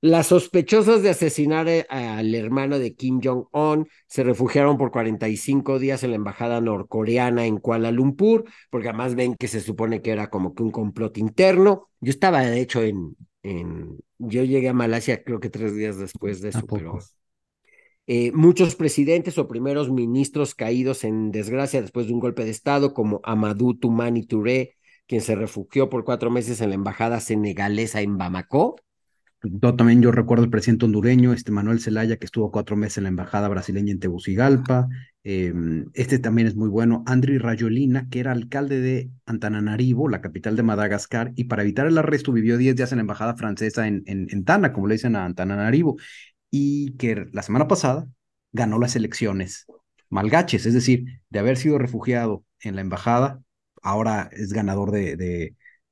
Las 0.00 0.26
sospechosas 0.26 1.02
de 1.02 1.10
asesinar 1.10 1.66
eh, 1.68 1.86
al 1.88 2.34
hermano 2.34 2.78
de 2.78 2.94
Kim 2.94 3.20
Jong-un 3.22 3.88
se 4.06 4.22
refugiaron 4.22 4.76
por 4.76 4.90
45 4.90 5.78
días 5.78 6.04
en 6.04 6.10
la 6.10 6.16
embajada 6.16 6.60
norcoreana 6.60 7.46
en 7.46 7.58
Kuala 7.58 7.90
Lumpur, 7.90 8.44
porque 8.70 8.88
además 8.88 9.14
ven 9.14 9.34
que 9.34 9.48
se 9.48 9.60
supone 9.60 10.02
que 10.02 10.10
era 10.10 10.28
como 10.28 10.54
que 10.54 10.62
un 10.62 10.70
complot 10.70 11.16
interno. 11.18 11.88
Yo 12.00 12.10
estaba, 12.10 12.42
de 12.42 12.60
hecho, 12.60 12.82
en, 12.82 13.16
en 13.42 13.98
yo 14.18 14.44
llegué 14.44 14.68
a 14.68 14.74
Malasia 14.74 15.22
creo 15.24 15.40
que 15.40 15.50
tres 15.50 15.74
días 15.74 15.96
después 15.98 16.40
de 16.42 16.50
eso, 16.50 16.68
pero 16.68 16.98
eh, 18.06 18.32
muchos 18.32 18.74
presidentes 18.76 19.38
o 19.38 19.48
primeros 19.48 19.90
ministros 19.90 20.54
caídos 20.54 21.04
en 21.04 21.30
desgracia 21.30 21.80
después 21.80 22.06
de 22.06 22.12
un 22.12 22.20
golpe 22.20 22.44
de 22.44 22.50
Estado, 22.50 22.92
como 22.92 23.20
Amadou 23.24 23.74
Toumani 23.74 24.26
Touré, 24.26 24.76
quien 25.06 25.20
se 25.20 25.34
refugió 25.34 25.88
por 25.88 26.04
cuatro 26.04 26.30
meses 26.30 26.60
en 26.60 26.70
la 26.70 26.74
embajada 26.74 27.20
senegalesa 27.20 28.00
en 28.00 28.18
Bamako. 28.18 28.76
También 29.76 30.00
yo 30.00 30.10
recuerdo 30.10 30.44
el 30.44 30.50
presidente 30.50 30.86
hondureño, 30.86 31.34
este 31.34 31.52
Manuel 31.52 31.80
Zelaya, 31.80 32.16
que 32.16 32.24
estuvo 32.24 32.50
cuatro 32.50 32.76
meses 32.76 32.98
en 32.98 33.04
la 33.04 33.10
embajada 33.10 33.48
brasileña 33.48 33.92
en 33.92 34.00
Tegucigalpa. 34.00 34.88
Em, 35.22 35.86
este 35.92 36.18
también 36.18 36.48
es 36.48 36.56
muy 36.56 36.68
bueno. 36.68 37.02
Andri 37.06 37.36
Rayolina, 37.36 38.08
que 38.08 38.20
era 38.20 38.32
alcalde 38.32 38.80
de 38.80 39.10
Antananarivo, 39.26 40.08
la 40.08 40.22
capital 40.22 40.56
de 40.56 40.62
Madagascar, 40.62 41.32
y 41.34 41.44
para 41.44 41.62
evitar 41.62 41.86
el 41.86 41.98
arresto 41.98 42.32
vivió 42.32 42.56
diez 42.56 42.74
días 42.74 42.92
en 42.92 42.98
la 42.98 43.02
embajada 43.02 43.36
francesa 43.36 43.86
en, 43.86 44.02
en, 44.06 44.28
en 44.30 44.44
Tana, 44.44 44.72
como 44.72 44.86
le 44.86 44.94
dicen 44.94 45.14
a 45.14 45.26
Antananarivo, 45.26 45.96
y 46.56 46.92
que 46.98 47.26
la 47.32 47.42
semana 47.42 47.66
pasada 47.66 48.06
ganó 48.52 48.78
las 48.78 48.94
elecciones 48.94 49.66
malgaches, 50.08 50.66
es 50.66 50.74
decir, 50.74 51.20
de 51.28 51.40
haber 51.40 51.56
sido 51.56 51.78
refugiado 51.78 52.44
en 52.60 52.76
la 52.76 52.80
embajada, 52.80 53.42
ahora 53.82 54.30
es 54.32 54.52
ganador 54.52 54.92
de, 54.92 55.16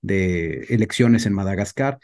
de, 0.03 0.61
elecciones 0.69 1.27
en 1.27 1.33
Madagascar 1.33 1.99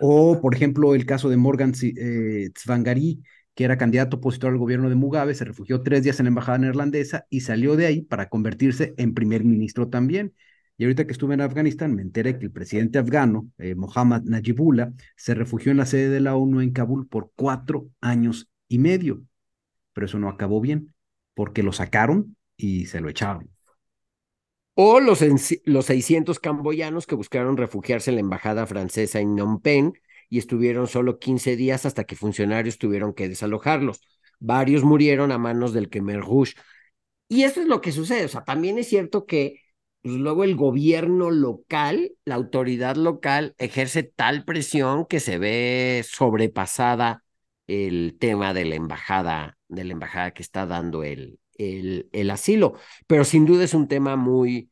o, 0.00 0.40
por 0.40 0.56
ejemplo, 0.56 0.96
el 0.96 1.06
caso 1.06 1.28
de 1.28 1.36
Morgan 1.36 1.74
eh, 1.80 2.50
Tsvangari, 2.52 3.22
que 3.54 3.64
era 3.64 3.78
candidato 3.78 4.16
opositor 4.16 4.50
al 4.50 4.58
gobierno 4.58 4.88
de 4.88 4.96
Mugabe, 4.96 5.36
se 5.36 5.44
refugió 5.44 5.82
tres 5.82 6.02
días 6.02 6.18
en 6.18 6.24
la 6.24 6.30
embajada 6.30 6.58
neerlandesa 6.58 7.26
y 7.30 7.42
salió 7.42 7.76
de 7.76 7.86
ahí 7.86 8.02
para 8.02 8.28
convertirse 8.28 8.94
en 8.96 9.14
primer 9.14 9.44
ministro 9.44 9.88
también. 9.90 10.34
Y 10.78 10.84
ahorita 10.84 11.06
que 11.06 11.12
estuve 11.12 11.34
en 11.34 11.40
Afganistán, 11.40 11.94
me 11.94 12.02
enteré 12.02 12.38
que 12.38 12.46
el 12.46 12.52
presidente 12.52 12.98
afgano, 12.98 13.50
eh, 13.58 13.74
Mohammad 13.74 14.22
Najibullah, 14.22 14.92
se 15.16 15.34
refugió 15.34 15.72
en 15.72 15.78
la 15.78 15.86
sede 15.86 16.10
de 16.10 16.20
la 16.20 16.36
ONU 16.36 16.60
en 16.60 16.72
Kabul 16.72 17.08
por 17.08 17.32
cuatro 17.34 17.88
años 18.00 18.48
y 18.68 18.78
medio. 18.78 19.22
Pero 19.92 20.06
eso 20.06 20.18
no 20.18 20.28
acabó 20.28 20.60
bien, 20.60 20.94
porque 21.34 21.62
lo 21.62 21.72
sacaron 21.72 22.36
y 22.56 22.86
se 22.86 23.00
lo 23.00 23.08
echaron 23.08 23.50
o 24.78 25.00
los, 25.00 25.24
los 25.64 25.86
600 25.86 26.38
camboyanos 26.38 27.06
que 27.06 27.14
buscaron 27.14 27.56
refugiarse 27.56 28.10
en 28.10 28.16
la 28.16 28.20
embajada 28.20 28.66
francesa 28.66 29.20
en 29.20 29.34
Phnom 29.34 29.60
Penh 29.62 29.94
y 30.28 30.38
estuvieron 30.38 30.86
solo 30.86 31.18
15 31.18 31.56
días 31.56 31.86
hasta 31.86 32.04
que 32.04 32.14
funcionarios 32.14 32.76
tuvieron 32.76 33.14
que 33.14 33.28
desalojarlos. 33.28 34.02
Varios 34.38 34.84
murieron 34.84 35.32
a 35.32 35.38
manos 35.38 35.72
del 35.72 35.88
Khmer 35.88 36.20
Rouge. 36.20 36.54
Y 37.26 37.44
eso 37.44 37.62
es 37.62 37.68
lo 37.68 37.80
que 37.80 37.90
sucede. 37.90 38.26
O 38.26 38.28
sea, 38.28 38.44
también 38.44 38.78
es 38.78 38.88
cierto 38.88 39.24
que 39.24 39.62
pues, 40.06 40.18
luego 40.18 40.44
el 40.44 40.54
gobierno 40.54 41.32
local, 41.32 42.12
la 42.24 42.36
autoridad 42.36 42.94
local, 42.94 43.56
ejerce 43.58 44.04
tal 44.04 44.44
presión 44.44 45.04
que 45.04 45.18
se 45.18 45.36
ve 45.38 46.04
sobrepasada 46.08 47.24
el 47.66 48.16
tema 48.20 48.54
de 48.54 48.66
la 48.66 48.76
embajada, 48.76 49.58
de 49.66 49.82
la 49.82 49.94
embajada 49.94 50.30
que 50.32 50.42
está 50.44 50.64
dando 50.64 51.02
el, 51.02 51.40
el, 51.58 52.08
el 52.12 52.30
asilo. 52.30 52.74
Pero 53.08 53.24
sin 53.24 53.46
duda 53.46 53.64
es 53.64 53.74
un 53.74 53.88
tema 53.88 54.14
muy, 54.14 54.70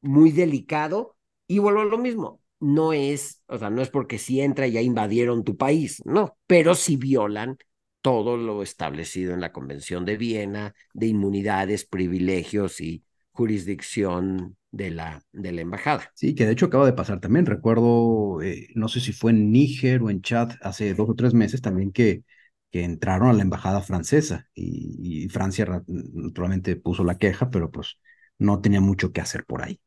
muy 0.00 0.30
delicado 0.32 1.14
y 1.46 1.58
vuelvo 1.58 1.82
a 1.82 1.84
lo 1.84 1.98
mismo. 1.98 2.40
No 2.58 2.94
es, 2.94 3.42
o 3.48 3.58
sea, 3.58 3.68
no 3.68 3.82
es 3.82 3.90
porque 3.90 4.16
si 4.18 4.40
entra 4.40 4.66
ya 4.66 4.80
invadieron 4.80 5.44
tu 5.44 5.58
país, 5.58 6.00
no, 6.06 6.38
pero 6.46 6.74
si 6.74 6.96
violan 6.96 7.58
todo 8.00 8.38
lo 8.38 8.62
establecido 8.62 9.34
en 9.34 9.42
la 9.42 9.52
Convención 9.52 10.06
de 10.06 10.16
Viena 10.16 10.74
de 10.94 11.08
inmunidades, 11.08 11.84
privilegios 11.84 12.80
y 12.80 13.04
jurisdicción 13.32 14.56
de 14.70 14.90
la, 14.90 15.22
de 15.32 15.52
la 15.52 15.60
embajada. 15.60 16.10
Sí, 16.14 16.34
que 16.34 16.46
de 16.46 16.52
hecho 16.52 16.66
acaba 16.66 16.86
de 16.86 16.92
pasar 16.92 17.20
también. 17.20 17.46
Recuerdo, 17.46 18.42
eh, 18.42 18.68
no 18.74 18.88
sé 18.88 19.00
si 19.00 19.12
fue 19.12 19.32
en 19.32 19.50
Níger 19.50 20.02
o 20.02 20.10
en 20.10 20.22
Chad 20.22 20.52
hace 20.62 20.94
dos 20.94 21.08
o 21.10 21.14
tres 21.14 21.34
meses 21.34 21.60
también 21.60 21.92
que 21.92 22.22
que 22.70 22.84
entraron 22.84 23.28
a 23.28 23.32
la 23.32 23.42
embajada 23.42 23.82
francesa 23.82 24.46
y, 24.54 25.28
Francia 25.28 25.66
naturalmente 25.86 26.76
puso 26.76 27.04
la 27.04 27.18
queja, 27.18 27.50
pero 27.50 27.70
pues 27.70 27.98
no 28.38 28.60
tenía 28.60 28.80
mucho 28.80 29.12
que 29.12 29.20
hacer 29.20 29.44
por 29.44 29.62
ahí. 29.62 29.80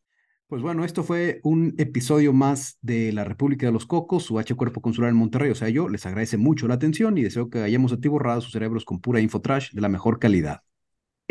Pues 0.48 0.62
bueno, 0.62 0.86
esto 0.86 1.04
fue 1.04 1.40
un 1.44 1.74
episodio 1.78 2.34
más 2.34 2.78
de 2.82 3.12
la 3.12 3.24
República 3.24 3.66
de 3.66 3.72
los 3.72 3.86
Cocos, 3.86 4.24
su 4.24 4.38
H 4.38 4.54
Cuerpo 4.56 4.82
Consular 4.82 5.10
en 5.10 5.16
Monterrey. 5.16 5.50
O 5.50 5.56
sea, 5.56 5.70
yo 5.70 5.90
les 5.90 6.06
agradece 6.06 6.38
mucho 6.38 6.68
la 6.68 6.76
atención 6.76 7.18
y 7.18 7.24
deseo 7.24 7.50
que 7.50 7.64
hayamos 7.64 7.92
atiborrado 7.92 8.42
sus 8.42 8.52
cerebros 8.52 8.86
con 8.86 9.00
pura 9.02 9.20
infotrash 9.20 9.72
de 9.72 9.82
la 9.82 9.90
mejor 9.90 10.20
calidad. 10.20 10.62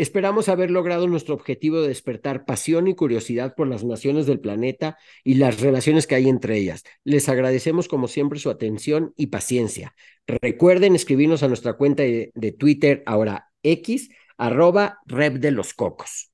Esperamos 0.03 0.49
haber 0.49 0.69
logrado 0.69 1.07
nuestro 1.07 1.33
objetivo 1.33 1.79
de 1.79 1.87
despertar 1.87 2.43
pasión 2.43 2.89
y 2.89 2.93
curiosidad 2.93 3.55
por 3.55 3.69
las 3.69 3.85
naciones 3.85 4.25
del 4.25 4.41
planeta 4.41 4.97
y 5.23 5.35
las 5.35 5.61
relaciones 5.61 6.07
que 6.07 6.15
hay 6.15 6.27
entre 6.27 6.57
ellas. 6.57 6.83
Les 7.05 7.29
agradecemos 7.29 7.87
como 7.87 8.09
siempre 8.09 8.37
su 8.37 8.49
atención 8.49 9.13
y 9.15 9.27
paciencia. 9.27 9.95
Recuerden 10.27 10.95
escribirnos 10.95 11.41
a 11.41 11.47
nuestra 11.47 11.75
cuenta 11.75 12.03
de, 12.03 12.55
Twitter, 12.59 13.01
ahora 13.05 13.47
X, 13.63 14.09
arroba 14.37 14.97
Rep 15.05 15.35
de 15.35 15.51
los 15.51 15.73
Cocos. 15.73 16.33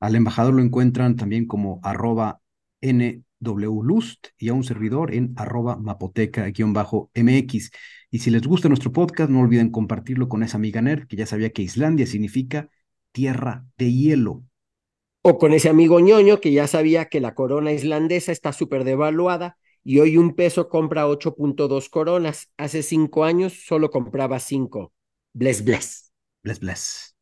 Al 0.00 0.16
embajador 0.16 0.54
lo 0.54 0.62
encuentran 0.62 1.16
también 1.16 1.46
como 1.46 1.78
arroba 1.82 2.40
NWLust 2.80 4.28
y 4.38 4.48
a 4.48 4.54
un 4.54 4.64
servidor 4.64 5.12
en 5.12 5.34
arroba 5.36 5.76
mapoteca-mx. 5.76 7.70
Y 8.10 8.18
si 8.20 8.30
les 8.30 8.46
gusta 8.46 8.68
nuestro 8.68 8.92
podcast, 8.92 9.30
no 9.30 9.40
olviden 9.40 9.68
compartirlo 9.68 10.26
con 10.30 10.42
esa 10.42 10.56
amiga 10.56 10.80
nerd 10.80 11.06
que 11.06 11.16
ya 11.16 11.26
sabía 11.26 11.50
que 11.50 11.60
Islandia 11.60 12.06
significa 12.06 12.70
tierra 13.12 13.66
de 13.76 13.92
hielo. 13.92 14.44
O 15.22 15.38
con 15.38 15.52
ese 15.52 15.68
amigo 15.68 16.00
ñoño 16.00 16.40
que 16.40 16.52
ya 16.52 16.66
sabía 16.66 17.06
que 17.06 17.20
la 17.20 17.34
corona 17.34 17.72
islandesa 17.72 18.32
está 18.32 18.52
súper 18.52 18.84
devaluada 18.84 19.58
y 19.84 19.98
hoy 19.98 20.16
un 20.16 20.34
peso 20.34 20.68
compra 20.68 21.06
8.2 21.06 21.90
coronas. 21.90 22.50
Hace 22.56 22.82
cinco 22.82 23.24
años 23.24 23.64
solo 23.66 23.90
compraba 23.90 24.38
cinco. 24.38 24.92
Bless, 25.34 25.64
bless. 25.64 26.12
Bless, 26.42 26.60
bless. 26.60 27.16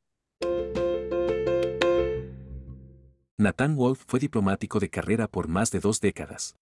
Nathan 3.40 3.76
Wolf 3.76 4.02
fue 4.06 4.18
diplomático 4.18 4.80
de 4.80 4.90
carrera 4.90 5.28
por 5.28 5.46
más 5.46 5.70
de 5.70 5.78
dos 5.78 6.00
décadas. 6.00 6.56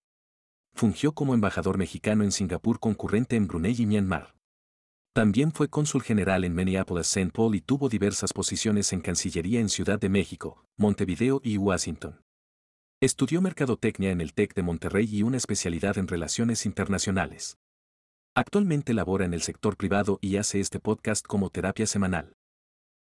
Fungió 0.74 1.12
como 1.12 1.32
embajador 1.32 1.78
mexicano 1.78 2.22
en 2.22 2.32
Singapur 2.32 2.78
concurrente 2.80 3.36
en 3.36 3.46
Brunei 3.46 3.74
y 3.78 3.86
Myanmar. 3.86 4.34
También 5.16 5.50
fue 5.50 5.68
cónsul 5.68 6.02
general 6.02 6.44
en 6.44 6.55
Minneapolis-St. 6.55 7.31
Paul 7.33 7.55
y 7.55 7.62
tuvo 7.62 7.88
diversas 7.88 8.35
posiciones 8.35 8.92
en 8.92 9.00
Cancillería 9.00 9.61
en 9.61 9.70
Ciudad 9.70 9.98
de 9.98 10.11
México, 10.11 10.62
Montevideo 10.76 11.40
y 11.42 11.57
Washington. 11.57 12.20
Estudió 13.00 13.40
mercadotecnia 13.40 14.11
en 14.11 14.20
el 14.20 14.35
TEC 14.35 14.52
de 14.52 14.62
Monterrey 14.62 15.09
y 15.11 15.22
una 15.22 15.38
especialidad 15.38 15.96
en 15.96 16.07
relaciones 16.07 16.66
internacionales. 16.66 17.57
Actualmente 18.35 18.92
labora 18.92 19.24
en 19.24 19.33
el 19.33 19.40
sector 19.40 19.79
privado 19.79 20.18
y 20.20 20.37
hace 20.37 20.61
este 20.61 20.81
podcast 20.81 21.26
como 21.26 21.48
terapia 21.48 21.87
semanal. 21.87 22.35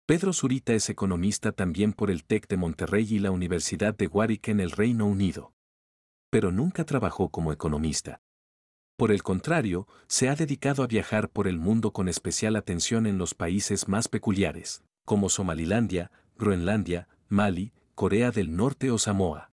Pedro 0.05 0.33
Zurita 0.33 0.73
es 0.73 0.89
economista 0.89 1.53
también 1.53 1.93
por 1.93 2.11
el 2.11 2.25
TEC 2.25 2.49
de 2.49 2.57
Monterrey 2.57 3.07
y 3.09 3.19
la 3.19 3.31
Universidad 3.31 3.95
de 3.95 4.07
Warwick 4.07 4.49
en 4.49 4.59
el 4.59 4.71
Reino 4.71 5.05
Unido. 5.05 5.53
Pero 6.29 6.51
nunca 6.51 6.83
trabajó 6.83 7.29
como 7.29 7.53
economista. 7.53 8.19
Por 9.01 9.11
el 9.11 9.23
contrario, 9.23 9.87
se 10.05 10.29
ha 10.29 10.35
dedicado 10.35 10.83
a 10.83 10.85
viajar 10.85 11.27
por 11.27 11.47
el 11.47 11.57
mundo 11.57 11.91
con 11.91 12.07
especial 12.07 12.55
atención 12.55 13.07
en 13.07 13.17
los 13.17 13.33
países 13.33 13.87
más 13.87 14.07
peculiares, 14.07 14.83
como 15.05 15.27
Somalilandia, 15.29 16.11
Groenlandia, 16.37 17.07
Mali, 17.27 17.73
Corea 17.95 18.29
del 18.29 18.55
Norte 18.55 18.91
o 18.91 18.99
Samoa. 18.99 19.50